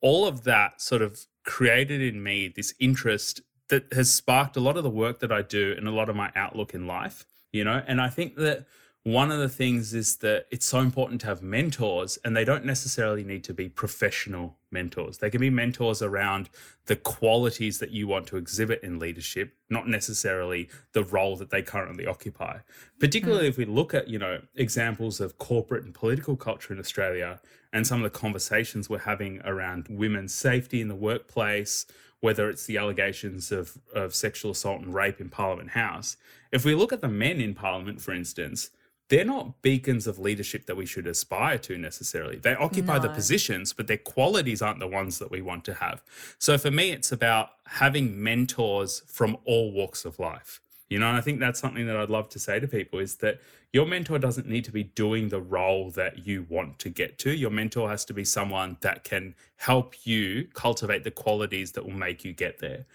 All 0.00 0.28
of 0.28 0.44
that 0.44 0.80
sort 0.80 1.02
of 1.02 1.26
created 1.44 2.00
in 2.00 2.22
me 2.22 2.46
this 2.46 2.72
interest 2.78 3.40
that 3.68 3.92
has 3.92 4.14
sparked 4.14 4.56
a 4.56 4.60
lot 4.60 4.76
of 4.76 4.84
the 4.84 4.90
work 4.90 5.18
that 5.18 5.32
I 5.32 5.42
do 5.42 5.74
and 5.76 5.88
a 5.88 5.92
lot 5.92 6.08
of 6.08 6.14
my 6.14 6.30
outlook 6.36 6.72
in 6.72 6.86
life 6.86 7.26
you 7.52 7.64
know 7.64 7.82
and 7.86 8.00
i 8.00 8.08
think 8.08 8.36
that 8.36 8.66
one 9.02 9.32
of 9.32 9.38
the 9.38 9.48
things 9.48 9.94
is 9.94 10.16
that 10.16 10.44
it's 10.50 10.66
so 10.66 10.78
important 10.80 11.22
to 11.22 11.26
have 11.26 11.42
mentors 11.42 12.18
and 12.22 12.36
they 12.36 12.44
don't 12.44 12.66
necessarily 12.66 13.24
need 13.24 13.42
to 13.42 13.54
be 13.54 13.68
professional 13.68 14.58
mentors 14.70 15.18
they 15.18 15.30
can 15.30 15.40
be 15.40 15.48
mentors 15.48 16.02
around 16.02 16.50
the 16.86 16.96
qualities 16.96 17.78
that 17.78 17.90
you 17.90 18.06
want 18.06 18.26
to 18.26 18.36
exhibit 18.36 18.82
in 18.82 18.98
leadership 18.98 19.54
not 19.70 19.88
necessarily 19.88 20.68
the 20.92 21.02
role 21.02 21.34
that 21.36 21.50
they 21.50 21.62
currently 21.62 22.06
occupy 22.06 22.58
particularly 22.98 23.46
mm. 23.46 23.48
if 23.48 23.56
we 23.56 23.64
look 23.64 23.94
at 23.94 24.08
you 24.08 24.18
know 24.18 24.40
examples 24.54 25.18
of 25.18 25.38
corporate 25.38 25.84
and 25.84 25.94
political 25.94 26.36
culture 26.36 26.72
in 26.72 26.78
australia 26.78 27.40
and 27.72 27.86
some 27.86 28.04
of 28.04 28.12
the 28.12 28.18
conversations 28.18 28.90
we're 28.90 28.98
having 28.98 29.40
around 29.44 29.86
women's 29.88 30.34
safety 30.34 30.80
in 30.80 30.88
the 30.88 30.94
workplace 30.94 31.86
whether 32.20 32.50
it's 32.50 32.66
the 32.66 32.76
allegations 32.76 33.50
of, 33.50 33.78
of 33.94 34.14
sexual 34.14 34.50
assault 34.52 34.82
and 34.82 34.94
rape 34.94 35.20
in 35.20 35.28
Parliament 35.28 35.70
House. 35.70 36.16
If 36.52 36.64
we 36.64 36.74
look 36.74 36.92
at 36.92 37.00
the 37.00 37.08
men 37.08 37.40
in 37.40 37.54
Parliament, 37.54 38.00
for 38.00 38.12
instance, 38.12 38.70
they're 39.08 39.24
not 39.24 39.60
beacons 39.60 40.06
of 40.06 40.20
leadership 40.20 40.66
that 40.66 40.76
we 40.76 40.86
should 40.86 41.06
aspire 41.06 41.58
to 41.58 41.76
necessarily. 41.76 42.36
They 42.36 42.54
occupy 42.54 42.96
no. 42.96 43.02
the 43.02 43.08
positions, 43.08 43.72
but 43.72 43.88
their 43.88 43.98
qualities 43.98 44.62
aren't 44.62 44.78
the 44.78 44.86
ones 44.86 45.18
that 45.18 45.32
we 45.32 45.42
want 45.42 45.64
to 45.64 45.74
have. 45.74 46.02
So 46.38 46.56
for 46.56 46.70
me, 46.70 46.92
it's 46.92 47.10
about 47.10 47.50
having 47.66 48.22
mentors 48.22 49.02
from 49.06 49.36
all 49.44 49.72
walks 49.72 50.04
of 50.04 50.20
life. 50.20 50.60
You 50.88 50.98
know, 50.98 51.08
and 51.08 51.16
I 51.16 51.20
think 51.20 51.38
that's 51.38 51.60
something 51.60 51.86
that 51.86 51.96
I'd 51.96 52.10
love 52.10 52.28
to 52.30 52.38
say 52.38 52.58
to 52.58 52.66
people 52.66 52.98
is 52.98 53.16
that 53.16 53.40
your 53.72 53.86
mentor 53.86 54.18
doesn't 54.18 54.48
need 54.48 54.64
to 54.64 54.72
be 54.72 54.82
doing 54.82 55.28
the 55.28 55.40
role 55.40 55.90
that 55.92 56.26
you 56.26 56.46
want 56.48 56.80
to 56.80 56.88
get 56.88 57.18
to. 57.20 57.30
Your 57.30 57.50
mentor 57.50 57.88
has 57.88 58.04
to 58.06 58.14
be 58.14 58.24
someone 58.24 58.76
that 58.80 59.04
can 59.04 59.34
help 59.56 59.94
you 60.04 60.48
cultivate 60.54 61.04
the 61.04 61.12
qualities 61.12 61.72
that 61.72 61.84
will 61.84 61.94
make 61.94 62.24
you 62.24 62.32
get 62.32 62.58
there. 62.58 62.86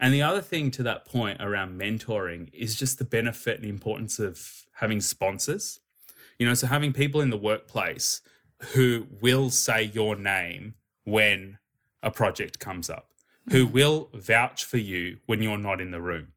And 0.00 0.14
the 0.14 0.22
other 0.22 0.40
thing 0.40 0.70
to 0.72 0.82
that 0.84 1.04
point 1.04 1.40
around 1.40 1.80
mentoring 1.80 2.50
is 2.52 2.76
just 2.76 2.98
the 2.98 3.04
benefit 3.04 3.58
and 3.58 3.68
importance 3.68 4.18
of 4.18 4.64
having 4.74 5.00
sponsors. 5.00 5.80
You 6.38 6.46
know, 6.46 6.54
so 6.54 6.68
having 6.68 6.92
people 6.92 7.20
in 7.20 7.30
the 7.30 7.36
workplace 7.36 8.20
who 8.74 9.06
will 9.20 9.50
say 9.50 9.82
your 9.82 10.14
name 10.14 10.74
when 11.04 11.58
a 12.02 12.10
project 12.10 12.58
comes 12.58 12.88
up, 12.88 13.10
who 13.50 13.66
mm. 13.66 13.72
will 13.72 14.08
vouch 14.14 14.64
for 14.64 14.78
you 14.78 15.18
when 15.26 15.42
you're 15.42 15.58
not 15.58 15.80
in 15.80 15.90
the 15.90 16.00
room 16.00 16.32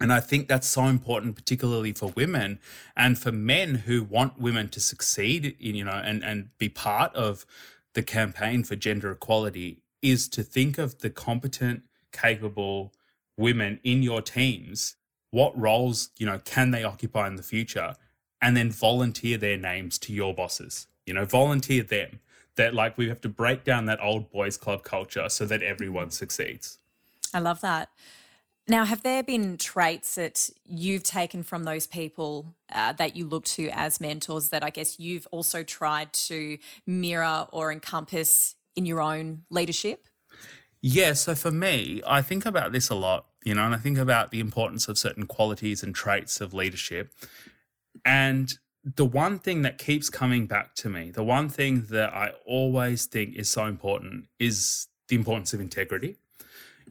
and 0.00 0.12
I 0.12 0.20
think 0.20 0.48
that's 0.48 0.66
so 0.66 0.84
important, 0.84 1.36
particularly 1.36 1.92
for 1.92 2.12
women 2.16 2.58
and 2.96 3.18
for 3.18 3.32
men 3.32 3.76
who 3.86 4.02
want 4.02 4.40
women 4.40 4.68
to 4.68 4.80
succeed, 4.80 5.56
in, 5.58 5.74
you 5.76 5.84
know, 5.84 5.92
and, 5.92 6.22
and 6.24 6.50
be 6.58 6.68
part 6.68 7.14
of 7.14 7.46
the 7.94 8.02
campaign 8.02 8.64
for 8.64 8.76
gender 8.76 9.12
equality 9.12 9.78
is 10.02 10.28
to 10.28 10.42
think 10.42 10.78
of 10.78 10.98
the 10.98 11.10
competent, 11.10 11.84
capable 12.12 12.92
women 13.36 13.80
in 13.82 14.02
your 14.02 14.22
teams. 14.22 14.96
What 15.30 15.58
roles, 15.58 16.10
you 16.16 16.26
know, 16.26 16.38
can 16.44 16.70
they 16.70 16.84
occupy 16.84 17.26
in 17.26 17.36
the 17.36 17.42
future? 17.42 17.94
And 18.40 18.56
then 18.56 18.70
volunteer 18.70 19.38
their 19.38 19.56
names 19.56 19.98
to 20.00 20.12
your 20.12 20.34
bosses. 20.34 20.86
You 21.06 21.14
know, 21.14 21.24
volunteer 21.24 21.82
them. 21.82 22.20
That 22.56 22.72
like 22.72 22.96
we 22.96 23.08
have 23.08 23.20
to 23.22 23.28
break 23.28 23.64
down 23.64 23.86
that 23.86 24.00
old 24.00 24.30
boys 24.30 24.56
club 24.56 24.84
culture 24.84 25.28
so 25.28 25.44
that 25.46 25.62
everyone 25.62 26.10
succeeds. 26.10 26.78
I 27.32 27.40
love 27.40 27.60
that. 27.62 27.88
Now, 28.66 28.86
have 28.86 29.02
there 29.02 29.22
been 29.22 29.58
traits 29.58 30.14
that 30.14 30.48
you've 30.64 31.02
taken 31.02 31.42
from 31.42 31.64
those 31.64 31.86
people 31.86 32.54
uh, 32.72 32.94
that 32.94 33.14
you 33.14 33.26
look 33.26 33.44
to 33.44 33.68
as 33.68 34.00
mentors 34.00 34.48
that 34.50 34.64
I 34.64 34.70
guess 34.70 34.98
you've 34.98 35.26
also 35.30 35.62
tried 35.62 36.12
to 36.14 36.56
mirror 36.86 37.46
or 37.52 37.70
encompass 37.70 38.54
in 38.74 38.86
your 38.86 39.02
own 39.02 39.42
leadership? 39.50 40.08
Yeah, 40.86 41.14
so 41.14 41.34
for 41.34 41.50
me, 41.50 42.02
I 42.06 42.20
think 42.20 42.44
about 42.44 42.72
this 42.72 42.90
a 42.90 42.94
lot, 42.94 43.26
you 43.44 43.54
know, 43.54 43.64
and 43.64 43.74
I 43.74 43.78
think 43.78 43.96
about 43.96 44.30
the 44.30 44.40
importance 44.40 44.86
of 44.88 44.98
certain 44.98 45.26
qualities 45.26 45.82
and 45.82 45.94
traits 45.94 46.40
of 46.40 46.52
leadership. 46.52 47.12
And 48.04 48.52
the 48.84 49.06
one 49.06 49.38
thing 49.38 49.62
that 49.62 49.78
keeps 49.78 50.10
coming 50.10 50.46
back 50.46 50.74
to 50.76 50.90
me, 50.90 51.10
the 51.10 51.24
one 51.24 51.48
thing 51.48 51.86
that 51.90 52.12
I 52.12 52.32
always 52.44 53.06
think 53.06 53.34
is 53.34 53.48
so 53.48 53.66
important 53.66 54.26
is 54.38 54.88
the 55.08 55.16
importance 55.16 55.54
of 55.54 55.60
integrity 55.60 56.16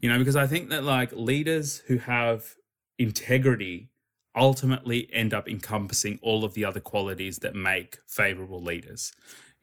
you 0.04 0.10
know, 0.10 0.18
because 0.18 0.36
I 0.36 0.46
think 0.46 0.68
that 0.68 0.84
like 0.84 1.12
leaders 1.12 1.78
who 1.86 1.96
have 1.96 2.56
integrity 2.98 3.88
ultimately 4.36 5.08
end 5.12 5.32
up 5.32 5.48
encompassing 5.48 6.18
all 6.20 6.44
of 6.44 6.52
the 6.52 6.64
other 6.64 6.80
qualities 6.80 7.38
that 7.38 7.54
make 7.54 7.98
favorable 8.06 8.62
leaders. 8.62 9.12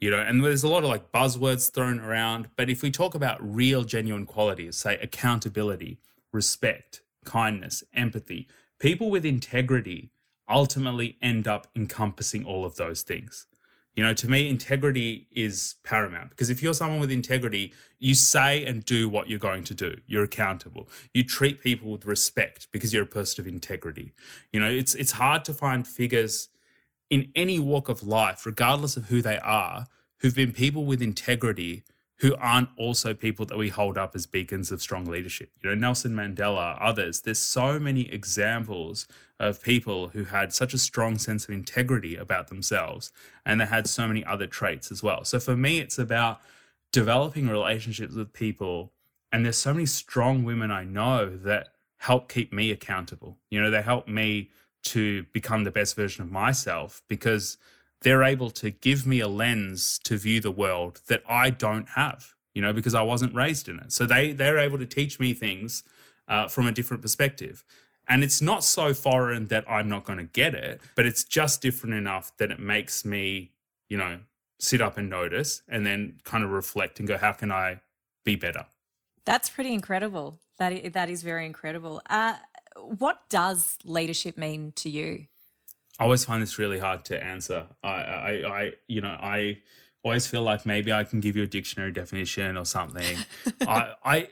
You 0.02 0.10
know, 0.10 0.20
and 0.20 0.44
there's 0.44 0.64
a 0.64 0.68
lot 0.68 0.84
of 0.84 0.90
like 0.90 1.12
buzzwords 1.12 1.72
thrown 1.72 2.00
around, 2.00 2.50
but 2.56 2.72
if 2.72 2.82
we 2.82 2.90
talk 2.90 3.14
about 3.14 3.38
real, 3.40 3.84
genuine 3.84 4.26
qualities, 4.26 4.76
say 4.76 4.98
accountability, 4.98 6.00
respect, 6.34 7.02
kindness, 7.24 7.84
empathy, 7.94 8.48
people 8.80 9.12
with 9.12 9.24
integrity 9.24 10.10
ultimately 10.50 11.18
end 11.22 11.48
up 11.48 11.68
encompassing 11.76 12.44
all 12.44 12.66
of 12.66 12.76
those 12.78 13.04
things. 13.04 13.46
You 13.96 14.04
know, 14.04 14.14
to 14.16 14.28
me, 14.30 14.50
integrity 14.50 15.28
is 15.32 15.76
paramount 15.84 16.32
because 16.32 16.50
if 16.50 16.64
you're 16.64 16.74
someone 16.74 17.00
with 17.00 17.12
integrity, 17.12 17.74
you 18.00 18.16
say 18.16 18.66
and 18.66 18.84
do 18.84 19.08
what 19.08 19.30
you're 19.30 19.38
going 19.38 19.66
to 19.66 19.76
do. 19.76 19.98
You're 20.08 20.24
accountable. 20.24 20.90
You 21.14 21.24
treat 21.24 21.62
people 21.62 21.92
with 21.92 22.06
respect 22.06 22.70
because 22.72 22.92
you're 22.92 23.04
a 23.04 23.08
person 23.08 23.42
of 23.42 23.48
integrity. 23.48 24.14
You 24.52 24.62
know, 24.62 24.70
it's 24.70 24.96
it's 24.96 25.12
hard 25.12 25.46
to 25.46 25.54
find 25.54 25.86
figures 25.86 26.48
in 27.12 27.32
any 27.36 27.60
walk 27.60 27.89
of 27.89 28.02
life, 28.02 28.45
regardless 28.45 28.97
of 28.97 29.06
who 29.06 29.21
they 29.21 29.38
are, 29.39 29.86
who've 30.21 30.36
been 30.36 30.54
people 30.54 30.86
with 30.86 31.02
integrity 31.02 31.84
who 32.21 32.36
aren't 32.36 32.69
also 32.78 33.15
people 33.15 33.47
that 33.47 33.58
we 33.58 33.69
hold 33.69 33.97
up 33.97 34.15
as 34.15 34.28
beacons 34.28 34.71
of 34.71 34.80
strong 34.80 35.06
leadership. 35.06 35.50
You 35.63 35.71
know, 35.71 35.76
Nelson 35.76 36.13
Mandela, 36.13 36.78
others. 36.80 37.21
There's 37.21 37.39
so 37.39 37.80
many 37.80 38.12
examples 38.13 39.08
of 39.39 39.63
people 39.63 40.10
who 40.10 40.26
had 40.26 40.54
such 40.54 40.76
a 40.76 40.78
strong 40.78 41.17
sense 41.17 41.45
of 41.45 41.50
integrity 41.50 42.15
about 42.15 42.50
themselves 42.50 43.12
and 43.43 43.60
they 43.60 43.65
had 43.65 43.88
so 43.88 44.08
many 44.08 44.24
other 44.24 44.45
traits 44.45 44.91
as 44.91 45.02
well. 45.02 45.26
So 45.26 45.39
for 45.39 45.58
me, 45.58 45.80
it's 45.80 45.97
about 45.97 46.41
developing 46.91 47.50
relationships 47.50 48.13
with 48.13 48.34
people. 48.34 48.93
And 49.32 49.43
there's 49.43 49.58
so 49.58 49.74
many 49.74 49.88
strong 49.88 50.43
women 50.43 50.69
I 50.69 50.84
know 50.84 51.36
that 51.38 51.69
help 51.97 52.32
keep 52.32 52.54
me 52.54 52.69
accountable. 52.69 53.39
You 53.50 53.63
know, 53.63 53.71
they 53.71 53.82
help 53.82 54.08
me 54.08 54.52
to 54.84 55.24
become 55.32 55.63
the 55.63 55.72
best 55.72 55.96
version 55.96 56.24
of 56.24 56.32
myself 56.32 57.02
because 57.08 57.58
they're 58.02 58.24
able 58.24 58.50
to 58.50 58.72
give 58.72 59.06
me 59.06 59.20
a 59.20 59.28
lens 59.28 60.00
to 60.04 60.17
view 60.17 60.39
the 60.39 60.52
world 60.52 61.02
that 61.08 61.24
I 61.28 61.52
don't 61.52 61.89
have, 61.89 62.34
you 62.54 62.62
know, 62.62 62.74
because 62.74 62.96
I 62.96 63.02
wasn't 63.02 63.36
raised 63.36 63.70
in 63.70 63.80
it. 63.80 63.91
So 63.91 64.06
they 64.06 64.32
they're 64.32 64.58
able 64.58 64.80
to 64.80 64.86
teach 64.86 65.20
me 65.20 65.34
things 65.34 65.84
uh, 66.28 66.48
from 66.48 66.67
a 66.67 66.72
different 66.72 67.02
perspective. 67.02 67.63
And 68.08 68.24
it's 68.24 68.41
not 68.41 68.63
so 68.63 68.94
foreign 68.94 69.48
that 69.48 69.63
I'm 69.70 69.88
not 69.88 70.04
going 70.04 70.17
to 70.17 70.26
get 70.26 70.56
it, 70.56 70.82
but 70.96 71.06
it's 71.06 71.24
just 71.24 71.62
different 71.62 71.96
enough 71.96 72.36
that 72.38 72.52
it 72.52 72.60
makes 72.60 73.06
me, 73.06 73.52
you 73.89 73.98
know, 73.98 74.20
sit 74.60 74.82
up 74.82 74.98
and 74.98 75.10
notice 75.10 75.62
and 75.67 75.86
then 75.86 76.20
kind 76.24 76.44
of 76.44 76.50
reflect 76.50 77.00
and 77.00 77.08
go, 77.08 77.17
how 77.17 77.32
can 77.32 77.52
I 77.52 77.82
be 78.26 78.36
better? 78.36 78.65
That's 79.26 79.50
pretty 79.50 79.74
incredible. 79.74 80.39
That 80.58 80.74
is, 80.74 80.94
that 80.94 81.10
is 81.10 81.22
very 81.24 81.46
incredible. 81.46 82.02
Uh, 82.10 82.36
what 82.77 83.21
does 83.29 83.77
leadership 83.84 84.38
mean 84.38 84.71
to 84.77 84.89
you? 84.89 85.27
I 85.99 86.05
always 86.05 86.25
find 86.25 86.41
this 86.41 86.57
really 86.57 86.79
hard 86.79 87.05
to 87.05 87.23
answer. 87.23 87.67
I, 87.84 87.89
I, 87.89 88.31
I 88.31 88.71
you 88.88 89.01
know, 89.01 89.17
I 89.21 89.60
always 90.03 90.25
feel 90.25 90.41
like 90.41 90.65
maybe 90.65 90.91
I 90.91 91.03
can 91.03 91.19
give 91.19 91.36
you 91.36 91.43
a 91.43 91.47
dictionary 91.47 91.91
definition 91.91 92.57
or 92.57 92.65
something. 92.65 93.17
I, 93.62 93.93
I, 94.03 94.27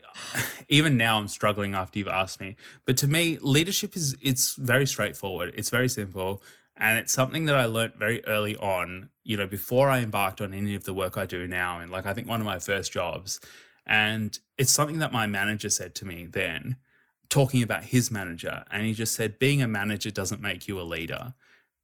even 0.67 0.97
now 0.97 1.19
I'm 1.19 1.27
struggling 1.27 1.75
after 1.75 1.99
you've 1.99 2.07
asked 2.07 2.41
me. 2.41 2.55
But 2.85 2.97
to 2.97 3.07
me, 3.07 3.37
leadership 3.41 3.95
is 3.95 4.15
it's 4.21 4.55
very 4.55 4.87
straightforward. 4.87 5.53
It's 5.55 5.69
very 5.69 5.89
simple, 5.89 6.41
and 6.75 6.97
it's 6.97 7.13
something 7.13 7.45
that 7.45 7.55
I 7.55 7.65
learned 7.65 7.95
very 7.95 8.25
early 8.25 8.55
on. 8.57 9.09
You 9.23 9.37
know, 9.37 9.47
before 9.47 9.89
I 9.89 9.99
embarked 9.99 10.41
on 10.41 10.53
any 10.53 10.75
of 10.75 10.85
the 10.85 10.93
work 10.93 11.17
I 11.17 11.25
do 11.25 11.47
now, 11.47 11.79
and 11.79 11.91
like 11.91 12.05
I 12.05 12.13
think 12.13 12.27
one 12.27 12.39
of 12.39 12.45
my 12.45 12.59
first 12.59 12.91
jobs, 12.91 13.39
and 13.85 14.37
it's 14.57 14.71
something 14.71 14.99
that 14.99 15.11
my 15.11 15.27
manager 15.27 15.69
said 15.69 15.93
to 15.95 16.05
me 16.05 16.25
then, 16.25 16.77
talking 17.29 17.63
about 17.63 17.85
his 17.85 18.11
manager, 18.11 18.63
and 18.71 18.85
he 18.85 18.93
just 18.93 19.15
said, 19.15 19.39
"Being 19.39 19.61
a 19.61 19.67
manager 19.67 20.11
doesn't 20.11 20.41
make 20.41 20.67
you 20.67 20.79
a 20.79 20.83
leader." 20.83 21.33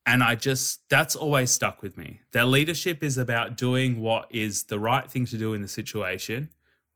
And 0.07 0.21
I 0.21 0.35
just, 0.35 0.87
that's 0.87 1.15
always 1.15 1.49
stuck 1.49 1.81
with 1.81 1.97
me. 1.97 2.21
That 2.31 2.47
leadership 2.47 3.03
is 3.03 3.17
about 3.17 3.57
doing 3.57 4.01
what 4.01 4.27
is 4.29 4.63
the 4.65 4.79
right 4.79 5.09
thing 5.09 5.25
to 5.25 5.37
do 5.37 5.53
in 5.53 5.63
the 5.63 5.67
situation, 5.67 6.49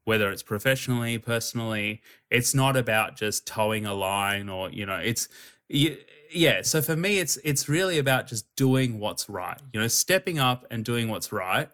whether 0.05 0.29
it's 0.29 0.43
professionally, 0.43 1.17
personally. 1.17 2.03
It's 2.29 2.53
not 2.53 2.77
about 2.77 3.15
just 3.15 3.47
toeing 3.47 3.87
a 3.87 3.95
line 3.95 4.47
or, 4.47 4.69
you 4.69 4.85
know, 4.85 4.97
it's, 4.97 5.27
yeah. 5.69 6.61
So 6.61 6.83
for 6.83 6.95
me, 6.95 7.17
it's, 7.17 7.37
it's 7.37 7.67
really 7.67 7.97
about 7.97 8.27
just 8.27 8.55
doing 8.55 8.99
what's 8.99 9.27
right, 9.27 9.59
you 9.73 9.79
know, 9.79 9.87
stepping 9.87 10.37
up 10.37 10.67
and 10.69 10.85
doing 10.85 11.09
what's 11.09 11.31
right 11.31 11.69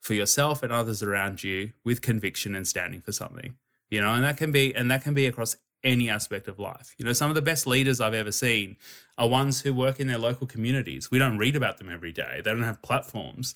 for 0.00 0.14
yourself 0.14 0.60
and 0.64 0.72
others 0.72 1.04
around 1.04 1.44
you 1.44 1.70
with 1.84 2.02
conviction 2.02 2.56
and 2.56 2.66
standing 2.66 3.00
for 3.00 3.12
something, 3.12 3.54
you 3.90 4.00
know, 4.00 4.12
and 4.12 4.24
that 4.24 4.36
can 4.36 4.50
be, 4.50 4.74
and 4.74 4.90
that 4.90 5.04
can 5.04 5.14
be 5.14 5.26
across 5.26 5.56
any 5.82 6.10
aspect 6.10 6.48
of 6.48 6.58
life. 6.58 6.94
You 6.98 7.04
know, 7.04 7.12
some 7.12 7.30
of 7.30 7.34
the 7.34 7.42
best 7.42 7.66
leaders 7.66 8.00
I've 8.00 8.14
ever 8.14 8.32
seen 8.32 8.76
are 9.18 9.28
ones 9.28 9.62
who 9.62 9.74
work 9.74 10.00
in 10.00 10.06
their 10.06 10.18
local 10.18 10.46
communities. 10.46 11.10
We 11.10 11.18
don't 11.18 11.38
read 11.38 11.56
about 11.56 11.78
them 11.78 11.90
every 11.90 12.12
day, 12.12 12.40
they 12.44 12.50
don't 12.50 12.62
have 12.62 12.82
platforms, 12.82 13.54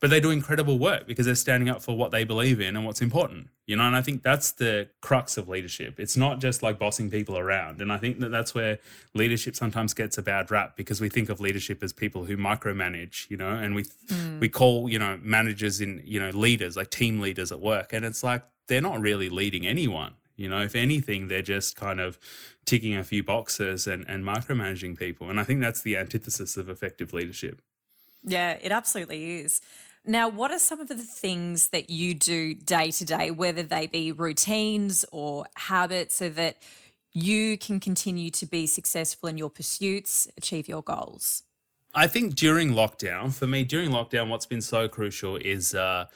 but 0.00 0.10
they 0.10 0.20
do 0.20 0.30
incredible 0.30 0.78
work 0.78 1.06
because 1.06 1.24
they're 1.24 1.34
standing 1.34 1.68
up 1.68 1.82
for 1.82 1.96
what 1.96 2.10
they 2.10 2.24
believe 2.24 2.60
in 2.60 2.76
and 2.76 2.84
what's 2.84 3.00
important. 3.00 3.48
You 3.66 3.76
know, 3.76 3.84
and 3.84 3.96
I 3.96 4.02
think 4.02 4.22
that's 4.22 4.52
the 4.52 4.88
crux 5.00 5.38
of 5.38 5.48
leadership. 5.48 5.98
It's 5.98 6.16
not 6.16 6.40
just 6.40 6.62
like 6.62 6.78
bossing 6.78 7.10
people 7.10 7.38
around. 7.38 7.80
And 7.80 7.90
I 7.90 7.96
think 7.96 8.20
that 8.20 8.30
that's 8.30 8.54
where 8.54 8.78
leadership 9.14 9.56
sometimes 9.56 9.94
gets 9.94 10.18
a 10.18 10.22
bad 10.22 10.50
rap 10.50 10.76
because 10.76 11.00
we 11.00 11.08
think 11.08 11.30
of 11.30 11.40
leadership 11.40 11.82
as 11.82 11.94
people 11.94 12.26
who 12.26 12.36
micromanage, 12.36 13.30
you 13.30 13.38
know, 13.38 13.48
and 13.48 13.74
we 13.74 13.84
mm. 13.84 14.40
we 14.40 14.50
call, 14.50 14.90
you 14.90 14.98
know, 14.98 15.18
managers 15.22 15.80
in, 15.80 16.02
you 16.04 16.20
know, 16.20 16.28
leaders 16.30 16.76
like 16.76 16.90
team 16.90 17.20
leaders 17.20 17.50
at 17.50 17.60
work 17.60 17.94
and 17.94 18.04
it's 18.04 18.22
like 18.22 18.42
they're 18.66 18.82
not 18.82 19.00
really 19.00 19.30
leading 19.30 19.66
anyone 19.66 20.12
you 20.36 20.48
know, 20.48 20.60
if 20.60 20.74
anything, 20.74 21.28
they're 21.28 21.42
just 21.42 21.76
kind 21.76 22.00
of 22.00 22.18
ticking 22.64 22.96
a 22.96 23.04
few 23.04 23.22
boxes 23.22 23.86
and, 23.86 24.04
and 24.08 24.24
micromanaging 24.24 24.98
people. 24.98 25.30
And 25.30 25.38
I 25.38 25.44
think 25.44 25.60
that's 25.60 25.82
the 25.82 25.96
antithesis 25.96 26.56
of 26.56 26.68
effective 26.68 27.12
leadership. 27.12 27.60
Yeah, 28.24 28.56
it 28.60 28.72
absolutely 28.72 29.40
is. 29.40 29.60
Now, 30.06 30.28
what 30.28 30.50
are 30.50 30.58
some 30.58 30.80
of 30.80 30.88
the 30.88 30.96
things 30.96 31.68
that 31.68 31.88
you 31.88 32.14
do 32.14 32.54
day 32.54 32.90
to 32.90 33.04
day, 33.04 33.30
whether 33.30 33.62
they 33.62 33.86
be 33.86 34.12
routines 34.12 35.04
or 35.12 35.46
habits, 35.56 36.16
so 36.16 36.28
that 36.30 36.56
you 37.12 37.56
can 37.56 37.80
continue 37.80 38.30
to 38.30 38.44
be 38.44 38.66
successful 38.66 39.28
in 39.28 39.38
your 39.38 39.50
pursuits, 39.50 40.28
achieve 40.36 40.68
your 40.68 40.82
goals? 40.82 41.42
I 41.94 42.06
think 42.08 42.34
during 42.34 42.72
lockdown, 42.72 43.32
for 43.32 43.46
me, 43.46 43.64
during 43.64 43.90
lockdown, 43.90 44.28
what's 44.28 44.46
been 44.46 44.60
so 44.60 44.88
crucial 44.88 45.36
is 45.36 45.74
uh, 45.74 46.06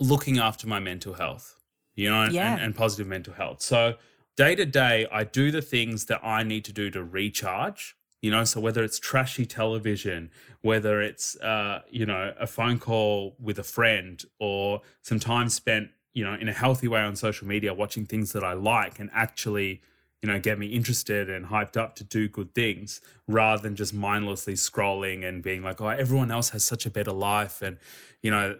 looking 0.00 0.38
after 0.38 0.66
my 0.66 0.80
mental 0.80 1.14
health 1.14 1.57
you 1.98 2.08
know, 2.08 2.26
yeah. 2.26 2.52
and, 2.54 2.62
and 2.62 2.74
positive 2.76 3.08
mental 3.08 3.34
health. 3.34 3.60
So 3.60 3.96
day 4.36 4.54
to 4.54 4.64
day, 4.64 5.08
I 5.10 5.24
do 5.24 5.50
the 5.50 5.60
things 5.60 6.04
that 6.04 6.24
I 6.24 6.44
need 6.44 6.64
to 6.66 6.72
do 6.72 6.90
to 6.92 7.02
recharge. 7.02 7.96
You 8.22 8.30
know, 8.30 8.44
so 8.44 8.60
whether 8.60 8.84
it's 8.84 9.00
trashy 9.00 9.46
television, 9.46 10.30
whether 10.60 11.02
it's 11.02 11.36
uh, 11.40 11.82
you 11.90 12.06
know 12.06 12.34
a 12.38 12.46
phone 12.46 12.78
call 12.78 13.36
with 13.40 13.58
a 13.58 13.64
friend, 13.64 14.22
or 14.38 14.82
some 15.02 15.18
time 15.18 15.48
spent 15.48 15.90
you 16.14 16.24
know 16.24 16.34
in 16.34 16.48
a 16.48 16.52
healthy 16.52 16.86
way 16.86 17.00
on 17.00 17.16
social 17.16 17.48
media, 17.48 17.74
watching 17.74 18.06
things 18.06 18.32
that 18.32 18.44
I 18.44 18.52
like 18.52 19.00
and 19.00 19.10
actually 19.12 19.80
you 20.22 20.28
know 20.28 20.38
get 20.38 20.58
me 20.58 20.66
interested 20.66 21.28
and 21.28 21.46
hyped 21.46 21.76
up 21.76 21.96
to 21.96 22.04
do 22.04 22.28
good 22.28 22.54
things, 22.54 23.00
rather 23.26 23.60
than 23.62 23.74
just 23.74 23.92
mindlessly 23.92 24.54
scrolling 24.54 25.28
and 25.28 25.42
being 25.42 25.62
like, 25.62 25.80
oh, 25.80 25.88
everyone 25.88 26.30
else 26.30 26.50
has 26.50 26.62
such 26.62 26.86
a 26.86 26.90
better 26.90 27.12
life, 27.12 27.60
and 27.60 27.76
you 28.22 28.30
know 28.30 28.56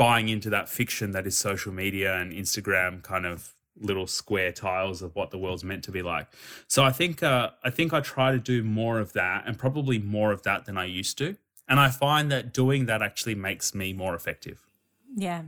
buying 0.00 0.30
into 0.30 0.48
that 0.48 0.66
fiction 0.66 1.10
that 1.10 1.26
is 1.26 1.36
social 1.36 1.70
media 1.74 2.16
and 2.16 2.32
Instagram 2.32 3.02
kind 3.02 3.26
of 3.26 3.54
little 3.78 4.06
square 4.06 4.50
tiles 4.50 5.02
of 5.02 5.14
what 5.14 5.30
the 5.30 5.36
world's 5.36 5.62
meant 5.62 5.84
to 5.84 5.92
be 5.92 6.00
like. 6.00 6.26
So 6.68 6.82
I 6.82 6.90
think 6.90 7.22
uh, 7.22 7.50
I 7.62 7.68
think 7.68 7.92
I 7.92 8.00
try 8.00 8.32
to 8.32 8.38
do 8.38 8.64
more 8.64 8.98
of 8.98 9.12
that 9.12 9.44
and 9.46 9.58
probably 9.58 9.98
more 9.98 10.32
of 10.32 10.42
that 10.44 10.64
than 10.64 10.78
I 10.78 10.86
used 10.86 11.18
to. 11.18 11.36
And 11.68 11.78
I 11.78 11.90
find 11.90 12.32
that 12.32 12.54
doing 12.54 12.86
that 12.86 13.02
actually 13.02 13.34
makes 13.34 13.74
me 13.74 13.92
more 13.92 14.14
effective. 14.14 14.66
Yeah. 15.14 15.42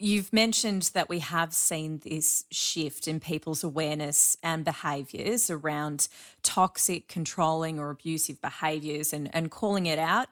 You've 0.00 0.32
mentioned 0.32 0.90
that 0.94 1.08
we 1.08 1.20
have 1.20 1.54
seen 1.54 1.98
this 1.98 2.46
shift 2.50 3.06
in 3.06 3.20
people's 3.20 3.62
awareness 3.62 4.36
and 4.42 4.64
behaviors 4.64 5.48
around 5.48 6.08
toxic, 6.42 7.06
controlling, 7.06 7.78
or 7.78 7.90
abusive 7.90 8.40
behaviors 8.40 9.12
and, 9.12 9.32
and 9.32 9.48
calling 9.48 9.86
it 9.86 10.00
out 10.00 10.28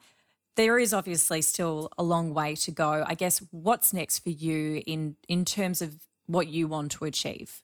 there 0.59 0.77
is 0.77 0.92
obviously 0.92 1.40
still 1.40 1.88
a 1.97 2.03
long 2.03 2.35
way 2.35 2.57
to 2.57 2.73
go. 2.73 3.05
I 3.07 3.14
guess 3.14 3.40
what's 3.53 3.92
next 3.92 4.18
for 4.18 4.31
you 4.31 4.83
in 4.87 5.14
in 5.29 5.44
terms 5.44 5.81
of 5.81 5.97
what 6.27 6.49
you 6.49 6.66
want 6.66 6.90
to 6.92 7.05
achieve? 7.05 7.62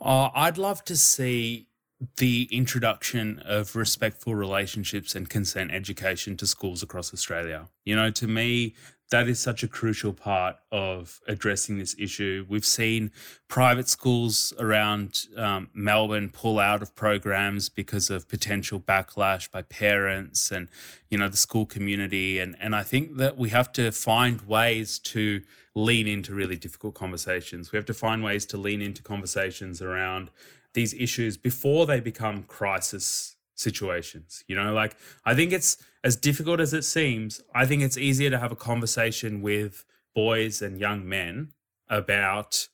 Uh, 0.00 0.30
I'd 0.34 0.56
love 0.56 0.82
to 0.84 0.96
see 0.96 1.68
the 2.16 2.48
introduction 2.50 3.40
of 3.44 3.76
respectful 3.76 4.34
relationships 4.34 5.14
and 5.14 5.28
consent 5.28 5.70
education 5.70 6.36
to 6.38 6.46
schools 6.46 6.82
across 6.82 7.12
Australia. 7.12 7.68
You 7.84 7.94
know, 7.94 8.10
to 8.10 8.26
me, 8.26 8.74
that 9.12 9.28
is 9.28 9.38
such 9.38 9.62
a 9.62 9.68
crucial 9.68 10.14
part 10.14 10.56
of 10.72 11.20
addressing 11.28 11.76
this 11.78 11.94
issue. 11.98 12.46
We've 12.48 12.64
seen 12.64 13.12
private 13.46 13.86
schools 13.86 14.54
around 14.58 15.26
um, 15.36 15.68
Melbourne 15.74 16.30
pull 16.30 16.58
out 16.58 16.80
of 16.80 16.94
programs 16.94 17.68
because 17.68 18.08
of 18.08 18.26
potential 18.26 18.80
backlash 18.80 19.50
by 19.50 19.62
parents 19.62 20.50
and 20.50 20.68
you 21.10 21.18
know 21.18 21.28
the 21.28 21.36
school 21.36 21.66
community, 21.66 22.38
and 22.38 22.56
and 22.58 22.74
I 22.74 22.82
think 22.82 23.18
that 23.18 23.36
we 23.36 23.50
have 23.50 23.70
to 23.72 23.92
find 23.92 24.40
ways 24.42 24.98
to 25.00 25.42
lean 25.74 26.08
into 26.08 26.34
really 26.34 26.56
difficult 26.56 26.94
conversations. 26.94 27.70
We 27.70 27.76
have 27.76 27.86
to 27.86 27.94
find 27.94 28.24
ways 28.24 28.46
to 28.46 28.56
lean 28.56 28.80
into 28.80 29.02
conversations 29.02 29.82
around 29.82 30.30
these 30.72 30.94
issues 30.94 31.36
before 31.36 31.84
they 31.84 32.00
become 32.00 32.44
crisis 32.44 33.36
situations. 33.56 34.42
You 34.48 34.56
know, 34.56 34.72
like 34.72 34.96
I 35.26 35.34
think 35.34 35.52
it's 35.52 35.76
as 36.04 36.16
difficult 36.16 36.60
as 36.60 36.72
it 36.74 36.82
seems, 36.82 37.40
I 37.54 37.66
think 37.66 37.82
it's 37.82 37.96
easier 37.96 38.30
to 38.30 38.38
have 38.38 38.52
a 38.52 38.56
conversation 38.56 39.40
with 39.40 39.84
boys 40.14 40.60
and 40.60 40.78
young 40.78 41.08
men 41.08 41.52
about 41.88 42.68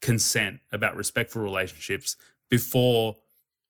consent, 0.00 0.60
about 0.72 0.96
respectful 0.96 1.42
relationships 1.42 2.16
before 2.48 3.16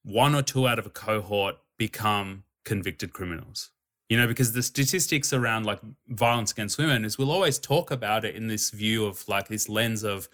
one 0.03 0.35
or 0.35 0.43
two 0.43 0.67
out 0.67 0.79
of 0.79 0.87
a 0.87 0.91
cohort 0.91 1.57
become 1.77 2.45
convicted 2.65 3.13
criminals. 3.13 3.71
You 4.09 4.17
know, 4.17 4.27
because 4.27 4.53
the 4.53 4.63
statistics 4.63 5.33
around 5.33 5.67
like 5.67 5.79
violence 6.09 6.51
against 6.51 6.79
women 6.79 7.05
is 7.05 7.17
we'll 7.17 7.31
always 7.31 7.59
talk 7.59 7.91
about 7.91 8.25
it 8.25 8.35
in 8.35 8.49
this 8.49 8.71
view 8.71 9.07
of 9.07 9.27
like 9.29 9.49
this 9.49 9.69
lens 9.69 10.03
of 10.03 10.29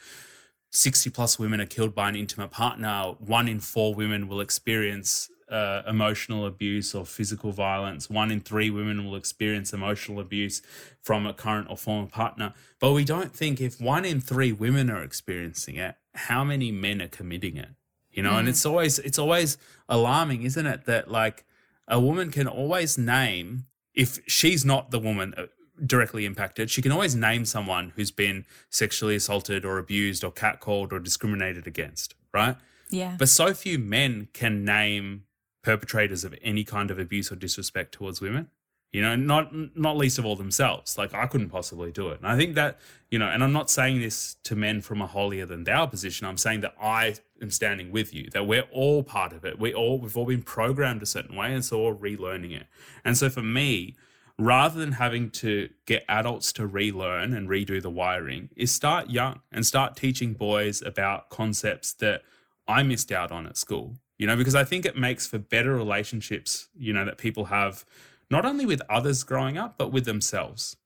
60 0.70 1.11
plus 1.11 1.38
women 1.38 1.61
are 1.61 1.66
killed 1.66 1.94
by 1.94 2.09
an 2.09 2.16
intimate 2.16 2.50
partner. 2.50 3.14
One 3.18 3.48
in 3.48 3.61
four 3.61 3.94
women 3.94 4.29
will 4.29 4.40
experience 4.40 5.31
uh, 5.48 5.82
emotional 5.87 6.46
abuse 6.46 6.94
or 6.94 7.06
physical 7.06 7.52
violence. 7.52 8.11
One 8.11 8.30
in 8.30 8.40
three 8.40 8.70
women 8.70 9.04
will 9.04 9.16
experience 9.16 9.72
emotional 9.72 10.20
abuse 10.20 10.62
from 11.00 11.26
a 11.26 11.32
current 11.32 11.68
or 11.70 11.76
former 11.76 12.09
partner. 12.09 12.52
But 12.80 12.92
we 12.92 13.04
don't 13.04 13.32
think 13.32 13.61
if 13.61 13.80
one 13.80 14.04
in 14.04 14.20
three 14.20 14.52
women 14.52 14.90
are 14.90 15.02
experiencing 15.02 15.76
it, 15.76 15.96
how 16.14 16.44
many 16.44 16.72
men 16.72 17.00
are 17.00 17.09
committing 17.09 17.56
it? 17.56 17.68
You 18.11 18.22
know, 18.22 18.32
mm. 18.32 18.40
and 18.40 18.48
it's 18.48 18.64
always 18.64 18.98
it's 18.98 19.18
always 19.18 19.59
alarming, 19.88 20.42
isn't 20.42 20.66
it? 20.66 20.87
That 20.87 21.11
like 21.11 21.44
a 21.87 22.00
woman 22.00 22.30
can 22.30 22.48
always 22.48 22.98
name 22.98 23.66
if 23.94 24.18
she's 24.26 24.64
not 24.64 24.90
the 24.90 24.98
woman 24.98 25.35
uh, 25.37 25.46
directly 25.85 26.24
impacted, 26.24 26.70
she 26.70 26.82
can 26.82 26.92
always 26.92 27.14
name 27.14 27.44
someone 27.44 27.92
who's 27.96 28.11
been 28.11 28.44
sexually 28.70 29.16
assaulted 29.16 29.64
or 29.64 29.78
abused 29.78 30.24
or 30.24 30.32
catcalled 30.32 30.92
or 30.92 30.98
discriminated 30.98 31.66
against, 31.66 32.14
right? 32.32 32.56
Yeah. 32.90 33.16
But 33.18 33.28
so 33.28 33.52
few 33.52 33.78
men 33.78 34.28
can 34.32 34.64
name 34.64 35.24
perpetrators 35.66 36.22
of 36.24 36.33
any 36.42 36.64
kind 36.64 36.90
of 36.90 36.98
abuse 36.98 37.33
or 37.33 37.37
disrespect 37.37 37.92
towards 37.92 38.20
women 38.20 38.48
you 38.92 39.02
know 39.02 39.16
not 39.16 39.52
not 39.76 39.96
least 39.96 40.18
of 40.18 40.24
all 40.24 40.37
themselves. 40.37 40.96
Like 40.96 41.12
i 41.12 41.26
couldn't 41.26 41.50
possibly 41.50 41.90
do 41.92 42.09
it. 42.09 42.18
And 42.20 42.29
i 42.29 42.37
think 42.37 42.55
that 42.55 42.79
you 43.11 43.18
know 43.18 43.29
and 43.29 43.42
i'm 43.44 43.52
not 43.52 43.70
saying 43.70 44.00
this 44.00 44.37
to 44.44 44.57
men 44.57 44.81
from 44.81 45.02
a 45.02 45.07
holier 45.07 45.46
than 45.46 45.64
thou 45.64 45.87
position. 45.87 46.26
I'm 46.26 46.37
saying 46.37 46.61
that 46.61 46.74
i 46.81 47.16
am 47.42 47.50
standing 47.50 47.90
with 47.92 48.14
you 48.14 48.31
that 48.31 48.46
we're 48.46 48.68
all 48.72 49.02
part 49.02 49.33
of 49.33 49.44
it. 49.44 49.59
We 49.59 49.74
all 49.74 49.98
we've 49.98 50.16
all 50.16 50.26
been 50.26 50.42
programmed 50.42 51.02
a 51.02 51.07
certain 51.07 51.37
way 51.37 51.52
and 51.52 51.64
so 51.64 51.85
we're 51.85 51.94
relearning 51.94 52.52
it. 52.59 52.66
And 53.05 53.18
so 53.18 53.29
for 53.29 53.42
me 53.42 53.96
rather 54.38 54.79
than 54.79 54.92
having 54.92 55.31
to 55.31 55.68
get 55.87 56.05
adults 56.09 56.52
to 56.52 56.66
relearn 56.66 57.33
and 57.33 57.48
redo 57.48 57.81
the 57.81 57.90
wiring 57.90 58.50
is 58.55 58.70
start 58.70 59.11
young 59.11 59.40
and 59.50 59.66
start 59.66 59.96
teaching 59.96 60.35
boys 60.35 60.83
about 60.83 61.31
concepts 61.31 61.92
that 61.94 62.22
i 62.68 62.83
missed 62.83 63.11
out 63.11 63.33
on 63.33 63.46
at 63.46 63.57
school 63.57 63.96
you 64.18 64.26
know, 64.26 64.37
because 64.37 64.55
I 64.55 64.64
think 64.64 64.87
it 64.87 64.96
makes 64.96 65.26
for 65.26 65.38
better 65.38 65.74
relationships, 65.74 66.68
you 66.76 66.92
know, 66.92 67.05
that 67.05 67.18
people 67.18 67.46
have 67.46 67.85
not 68.31 68.44
only 68.44 68.66
with 68.66 68.83
others 68.88 69.22
growing 69.24 69.57
up, 69.59 69.76
but 69.79 69.92
with 69.92 70.05
themselves. 70.05 70.76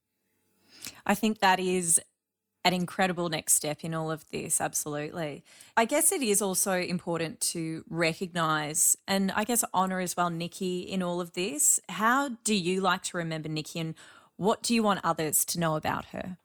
I 1.05 1.15
think 1.15 1.39
that 1.39 1.59
is 1.59 1.99
an 2.63 2.73
incredible 2.73 3.29
next 3.29 3.53
step 3.53 3.83
in 3.83 3.93
all 3.93 4.11
of 4.11 4.29
this, 4.29 4.61
absolutely. 4.61 5.43
I 5.75 5.85
guess 5.85 6.11
it 6.11 6.21
is 6.21 6.41
also 6.41 6.73
important 6.73 7.41
to 7.41 7.83
recognize 7.89 8.95
and 9.07 9.31
I 9.31 9.43
guess 9.45 9.63
honor 9.73 9.99
as 9.99 10.15
well 10.15 10.29
Nikki 10.29 10.81
in 10.81 11.01
all 11.01 11.21
of 11.21 11.33
this. 11.33 11.79
How 11.89 12.29
do 12.43 12.53
you 12.53 12.81
like 12.81 13.01
to 13.03 13.17
remember 13.17 13.49
Nikki 13.49 13.79
and 13.79 13.95
what 14.35 14.61
do 14.61 14.75
you 14.75 14.83
want 14.83 15.01
others 15.03 15.43
to 15.45 15.59
know 15.59 15.75
about 15.75 16.05
her? 16.05 16.37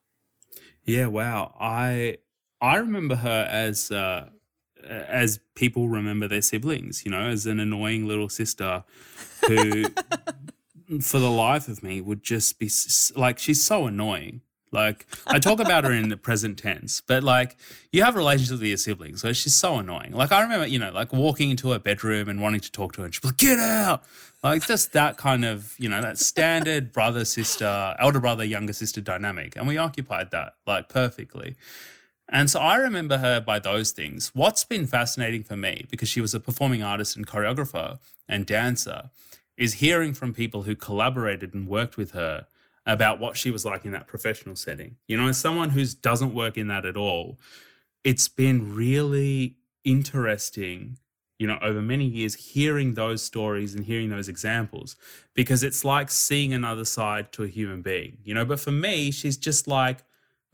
Yeah, 0.85 1.07
wow. 1.07 1.55
I 1.61 2.19
I 2.61 2.77
remember 2.77 3.17
her 3.17 3.47
as 3.51 3.91
uh, 3.91 4.31
as 4.87 5.41
people 5.55 5.89
remember 5.89 6.29
their 6.29 6.43
siblings, 6.43 7.05
you 7.05 7.11
know, 7.11 7.21
as 7.21 7.47
an 7.47 7.61
annoying 7.61 8.07
little 8.07 8.29
sister 8.29 8.85
who, 9.47 9.85
for 11.01 11.19
the 11.19 11.31
life 11.31 11.69
of 11.69 11.83
me, 11.83 12.01
would 12.01 12.23
just 12.23 12.59
be 12.59 12.71
like, 13.17 13.39
she's 13.39 13.65
so 13.65 13.87
annoying. 13.87 14.43
Like, 14.73 15.07
I 15.27 15.39
talk 15.39 15.61
about 15.61 15.85
her 15.85 15.93
in 15.93 16.09
the 16.09 16.17
present 16.17 16.59
tense, 16.59 17.01
but 17.01 17.23
like, 17.23 17.57
you 17.93 18.03
have 18.03 18.17
relationships 18.17 18.61
with 18.61 18.69
your 18.69 18.77
siblings, 18.77 19.23
so 19.23 19.33
she's 19.33 19.55
so 19.55 19.77
annoying. 19.77 20.13
Like, 20.13 20.33
I 20.33 20.43
remember, 20.43 20.67
you 20.67 20.79
know, 20.79 20.91
like 20.91 21.13
walking 21.13 21.51
into 21.51 21.71
her 21.71 21.79
bedroom 21.79 22.29
and 22.29 22.43
wanting 22.43 22.61
to 22.61 22.73
talk 22.73 22.93
to 22.95 23.01
her, 23.01 23.05
and 23.07 23.15
she'd 23.15 23.23
be 23.23 23.29
like, 23.29 23.37
get 23.39 23.59
out. 23.59 24.03
Like, 24.43 24.67
just 24.67 24.93
that 24.93 25.17
kind 25.17 25.45
of, 25.45 25.75
you 25.79 25.89
know, 25.89 26.03
that 26.03 26.19
standard 26.19 26.93
brother 26.93 27.25
sister, 27.25 27.95
elder 27.99 28.21
brother, 28.21 28.45
younger 28.45 28.73
sister 28.73 29.01
dynamic. 29.01 29.57
And 29.57 29.67
we 29.69 29.79
occupied 29.79 30.31
that 30.33 30.55
like 30.67 30.89
perfectly. 30.89 31.57
And 32.29 32.51
so 32.51 32.61
I 32.61 32.77
remember 32.77 33.19
her 33.19 33.41
by 33.41 33.59
those 33.59 33.93
things. 33.93 34.33
What's 34.35 34.65
been 34.65 34.87
fascinating 34.87 35.45
for 35.45 35.57
me, 35.57 35.87
because 35.91 36.09
she 36.09 36.21
was 36.21 36.35
a 36.35 36.41
performing 36.41 36.83
artist 36.83 37.17
and 37.17 37.27
choreographer 37.27 37.99
and 38.29 38.45
dancer, 38.45 39.11
is 39.57 39.75
hearing 39.75 40.13
from 40.13 40.35
people 40.35 40.65
who 40.65 40.75
collaborated 40.75 41.55
and 41.55 41.69
worked 41.69 41.97
with 41.97 42.11
her 42.13 42.47
about 42.85 43.19
what 43.19 43.37
she 43.37 43.51
was 43.51 43.65
like 43.65 43.85
in 43.85 43.93
that 43.93 44.07
professional 44.07 44.57
setting. 44.57 44.97
You 45.07 45.17
know, 45.17 45.29
as 45.29 45.39
someone 45.39 45.71
who 45.71 45.85
doesn't 45.85 46.35
work 46.35 46.59
in 46.59 46.69
that 46.69 46.85
at 46.85 46.97
all, 46.97 47.39
it's 48.05 48.29
been 48.29 48.75
really 48.75 49.57
interesting, 49.85 50.99
you 51.39 51.47
know, 51.47 51.59
over 51.63 51.81
many 51.81 52.05
years, 52.05 52.35
hearing 52.35 52.95
those 52.95 53.23
stories 53.23 53.75
and 53.75 53.85
hearing 53.85 54.11
those 54.11 54.29
examples, 54.29 54.97
because 55.35 55.63
it's 55.63 55.85
like 55.85 56.11
seeing 56.11 56.53
another 56.53 56.85
side 56.85 57.33
to 57.33 57.45
a 57.45 57.49
human 57.49 57.83
being, 57.83 58.19
you 58.25 58.35
know. 58.35 58.45
But 58.45 58.61
for 58.61 58.73
me, 58.73 59.11
she's 59.11 59.37
just 59.37 59.67
like, 59.67 60.05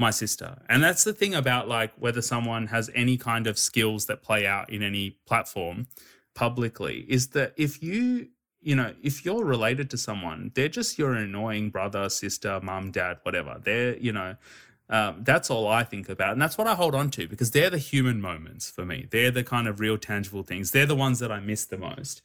my 0.03 0.11
sister. 0.11 0.59
And 0.69 0.83
that's 0.83 1.05
the 1.05 1.15
thing 1.15 1.35
about 1.35 1.69
like 1.69 1.93
whether 1.99 2.21
someone 2.21 2.67
has 2.67 2.91
any 2.95 3.17
kind 3.17 3.47
of 3.47 3.59
skills 3.59 4.07
that 4.07 4.23
play 4.23 4.47
out 4.47 4.69
in 4.69 4.83
any 4.83 5.17
platform 5.27 5.87
publicly 6.35 7.07
is 7.09 7.29
that 7.29 7.55
if 7.57 7.83
you 7.83 8.29
you 8.65 8.77
know, 8.77 8.95
if 9.03 9.25
you're 9.25 9.45
related 9.45 9.91
to 9.91 9.99
someone, 9.99 10.53
they're 10.55 10.69
just 10.69 10.97
your 10.97 11.15
annoying 11.15 11.71
brother, 11.71 12.09
sister, 12.09 12.61
mum, 12.63 12.93
dad, 12.93 13.19
whatever. 13.25 13.61
They're, 13.61 13.97
you 13.97 14.13
know, 14.13 14.37
um, 14.89 15.25
that's 15.25 15.51
all 15.51 15.67
I 15.67 15.83
think 15.83 16.09
about. 16.09 16.33
And 16.33 16.41
that's 16.41 16.57
what 16.57 16.69
I 16.69 16.77
hold 16.77 16.95
on 16.95 17.11
to 17.13 17.27
because 17.27 17.51
they're 17.51 17.71
the 17.71 17.79
human 17.79 18.21
moments 18.21 18.71
for 18.71 18.85
me. 18.85 19.09
They're 19.11 19.33
the 19.33 19.43
kind 19.43 19.67
of 19.67 19.81
real 19.81 19.99
tangible 19.99 20.45
things. 20.45 20.71
They're 20.71 20.87
the 20.87 20.95
ones 20.95 21.19
that 21.19 21.33
I 21.33 21.41
miss 21.41 21.65
the 21.65 21.77
most. 21.77 22.23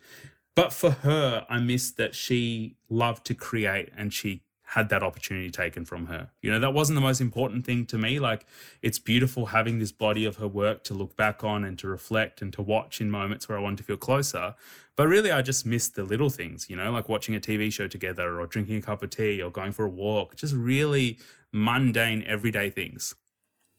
But 0.53 0.73
for 0.73 0.91
her, 0.91 1.45
I 1.49 1.59
miss 1.59 1.91
that 1.91 2.13
she 2.13 2.75
loved 2.89 3.25
to 3.27 3.33
create 3.33 3.89
and 3.97 4.13
she 4.13 4.41
had 4.71 4.89
that 4.89 5.01
opportunity 5.01 5.49
taken 5.49 5.85
from 5.85 6.07
her. 6.07 6.29
You 6.41 6.51
know, 6.51 6.59
that 6.59 6.73
wasn't 6.73 6.97
the 6.97 7.01
most 7.01 7.21
important 7.21 7.65
thing 7.65 7.85
to 7.85 7.97
me. 7.97 8.19
Like, 8.19 8.45
it's 8.81 8.99
beautiful 8.99 9.47
having 9.47 9.79
this 9.79 9.93
body 9.93 10.25
of 10.25 10.35
her 10.37 10.47
work 10.47 10.83
to 10.85 10.93
look 10.93 11.15
back 11.15 11.41
on 11.41 11.63
and 11.63 11.79
to 11.79 11.87
reflect 11.87 12.41
and 12.41 12.51
to 12.51 12.61
watch 12.61 12.99
in 12.99 13.09
moments 13.09 13.47
where 13.47 13.57
I 13.57 13.61
want 13.61 13.77
to 13.77 13.83
feel 13.85 13.95
closer. 13.95 14.55
But 14.97 15.07
really, 15.07 15.31
I 15.31 15.41
just 15.41 15.65
missed 15.65 15.95
the 15.95 16.03
little 16.03 16.29
things, 16.29 16.69
you 16.69 16.75
know, 16.75 16.91
like 16.91 17.07
watching 17.07 17.33
a 17.33 17.39
TV 17.39 17.71
show 17.71 17.87
together 17.87 18.41
or 18.41 18.45
drinking 18.45 18.75
a 18.75 18.81
cup 18.81 19.01
of 19.01 19.09
tea 19.09 19.41
or 19.41 19.49
going 19.49 19.71
for 19.71 19.85
a 19.85 19.89
walk, 19.89 20.35
just 20.35 20.53
really 20.53 21.17
mundane, 21.53 22.23
everyday 22.27 22.69
things. 22.69 23.15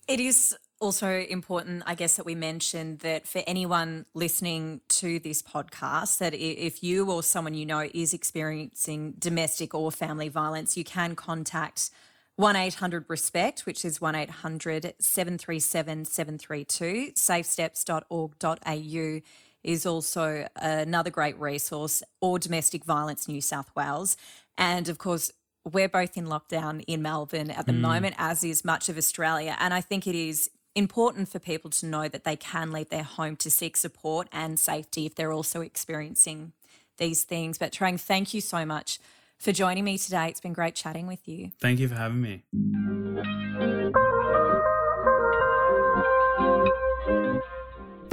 It 0.08 0.20
is 0.20 0.56
also 0.80 1.24
important, 1.28 1.82
I 1.86 1.94
guess, 1.94 2.16
that 2.16 2.26
we 2.26 2.34
mentioned 2.34 2.98
that 3.00 3.26
for 3.26 3.42
anyone 3.46 4.06
listening 4.14 4.80
to 4.88 5.18
this 5.18 5.42
podcast, 5.42 6.16
that 6.18 6.32
if 6.34 6.82
you 6.82 7.10
or 7.10 7.22
someone 7.22 7.54
you 7.54 7.66
know 7.66 7.88
is 7.92 8.14
experiencing 8.14 9.14
domestic 9.18 9.74
or 9.74 9.90
family 9.90 10.28
violence, 10.28 10.76
you 10.76 10.84
can 10.84 11.16
contact 11.16 11.90
1 12.36 12.54
800 12.54 13.06
RESPECT, 13.08 13.66
which 13.66 13.84
is 13.84 14.00
1 14.00 14.14
800 14.14 14.94
737 15.00 16.04
732. 16.04 17.12
Safesteps.org.au 17.14 19.20
is 19.64 19.84
also 19.84 20.46
another 20.56 21.10
great 21.10 21.36
resource, 21.38 22.02
or 22.20 22.38
Domestic 22.38 22.84
Violence 22.84 23.26
New 23.26 23.40
South 23.40 23.72
Wales. 23.74 24.16
And 24.56 24.88
of 24.88 24.98
course, 24.98 25.32
we're 25.64 25.88
both 25.88 26.16
in 26.16 26.26
lockdown 26.26 26.84
in 26.86 27.02
Melbourne 27.02 27.50
at 27.50 27.66
the 27.66 27.72
mm. 27.72 27.80
moment, 27.80 28.14
as 28.18 28.44
is 28.44 28.64
much 28.64 28.88
of 28.88 28.96
Australia. 28.96 29.56
And 29.58 29.74
I 29.74 29.80
think 29.80 30.06
it 30.06 30.14
is 30.14 30.48
important 30.78 31.28
for 31.28 31.38
people 31.38 31.70
to 31.70 31.86
know 31.86 32.08
that 32.08 32.24
they 32.24 32.36
can 32.36 32.72
leave 32.72 32.88
their 32.88 33.02
home 33.02 33.36
to 33.36 33.50
seek 33.50 33.76
support 33.76 34.28
and 34.32 34.58
safety 34.58 35.06
if 35.06 35.14
they're 35.14 35.32
also 35.32 35.60
experiencing 35.60 36.52
these 36.96 37.24
things. 37.24 37.58
But 37.58 37.72
Tarang, 37.72 38.00
thank 38.00 38.32
you 38.32 38.40
so 38.40 38.64
much 38.64 38.98
for 39.38 39.52
joining 39.52 39.84
me 39.84 39.98
today. 39.98 40.28
It's 40.28 40.40
been 40.40 40.52
great 40.52 40.74
chatting 40.74 41.06
with 41.06 41.28
you. 41.28 41.52
Thank 41.60 41.80
you 41.80 41.88
for 41.88 41.96
having 41.96 42.20
me. 42.20 42.44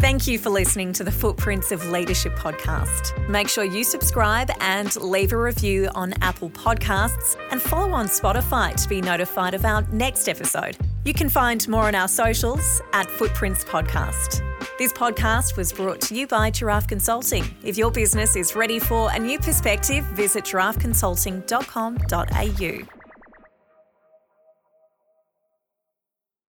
Thank 0.05 0.27
you 0.27 0.37
for 0.37 0.51
listening 0.51 0.93
to 0.93 1.03
the 1.03 1.11
Footprints 1.11 1.71
of 1.71 1.89
Leadership 1.89 2.35
podcast. 2.35 3.27
Make 3.27 3.47
sure 3.47 3.63
you 3.63 3.83
subscribe 3.83 4.51
and 4.59 4.95
leave 4.97 5.33
a 5.33 5.37
review 5.37 5.89
on 5.95 6.13
Apple 6.21 6.51
Podcasts 6.51 7.35
and 7.49 7.59
follow 7.59 7.91
on 7.91 8.05
Spotify 8.05 8.75
to 8.75 8.87
be 8.87 9.01
notified 9.01 9.55
of 9.55 9.65
our 9.65 9.81
next 9.91 10.29
episode. 10.29 10.77
You 11.05 11.15
can 11.15 11.27
find 11.27 11.67
more 11.67 11.87
on 11.87 11.95
our 11.95 12.07
socials 12.07 12.83
at 12.93 13.09
Footprints 13.09 13.63
Podcast. 13.63 14.43
This 14.77 14.93
podcast 14.93 15.57
was 15.57 15.73
brought 15.73 16.01
to 16.01 16.13
you 16.13 16.27
by 16.27 16.51
Giraffe 16.51 16.87
Consulting. 16.87 17.43
If 17.63 17.75
your 17.75 17.89
business 17.89 18.35
is 18.35 18.55
ready 18.55 18.77
for 18.77 19.11
a 19.11 19.17
new 19.17 19.39
perspective, 19.39 20.05
visit 20.05 20.43
giraffeconsulting.com.au. 20.43 22.94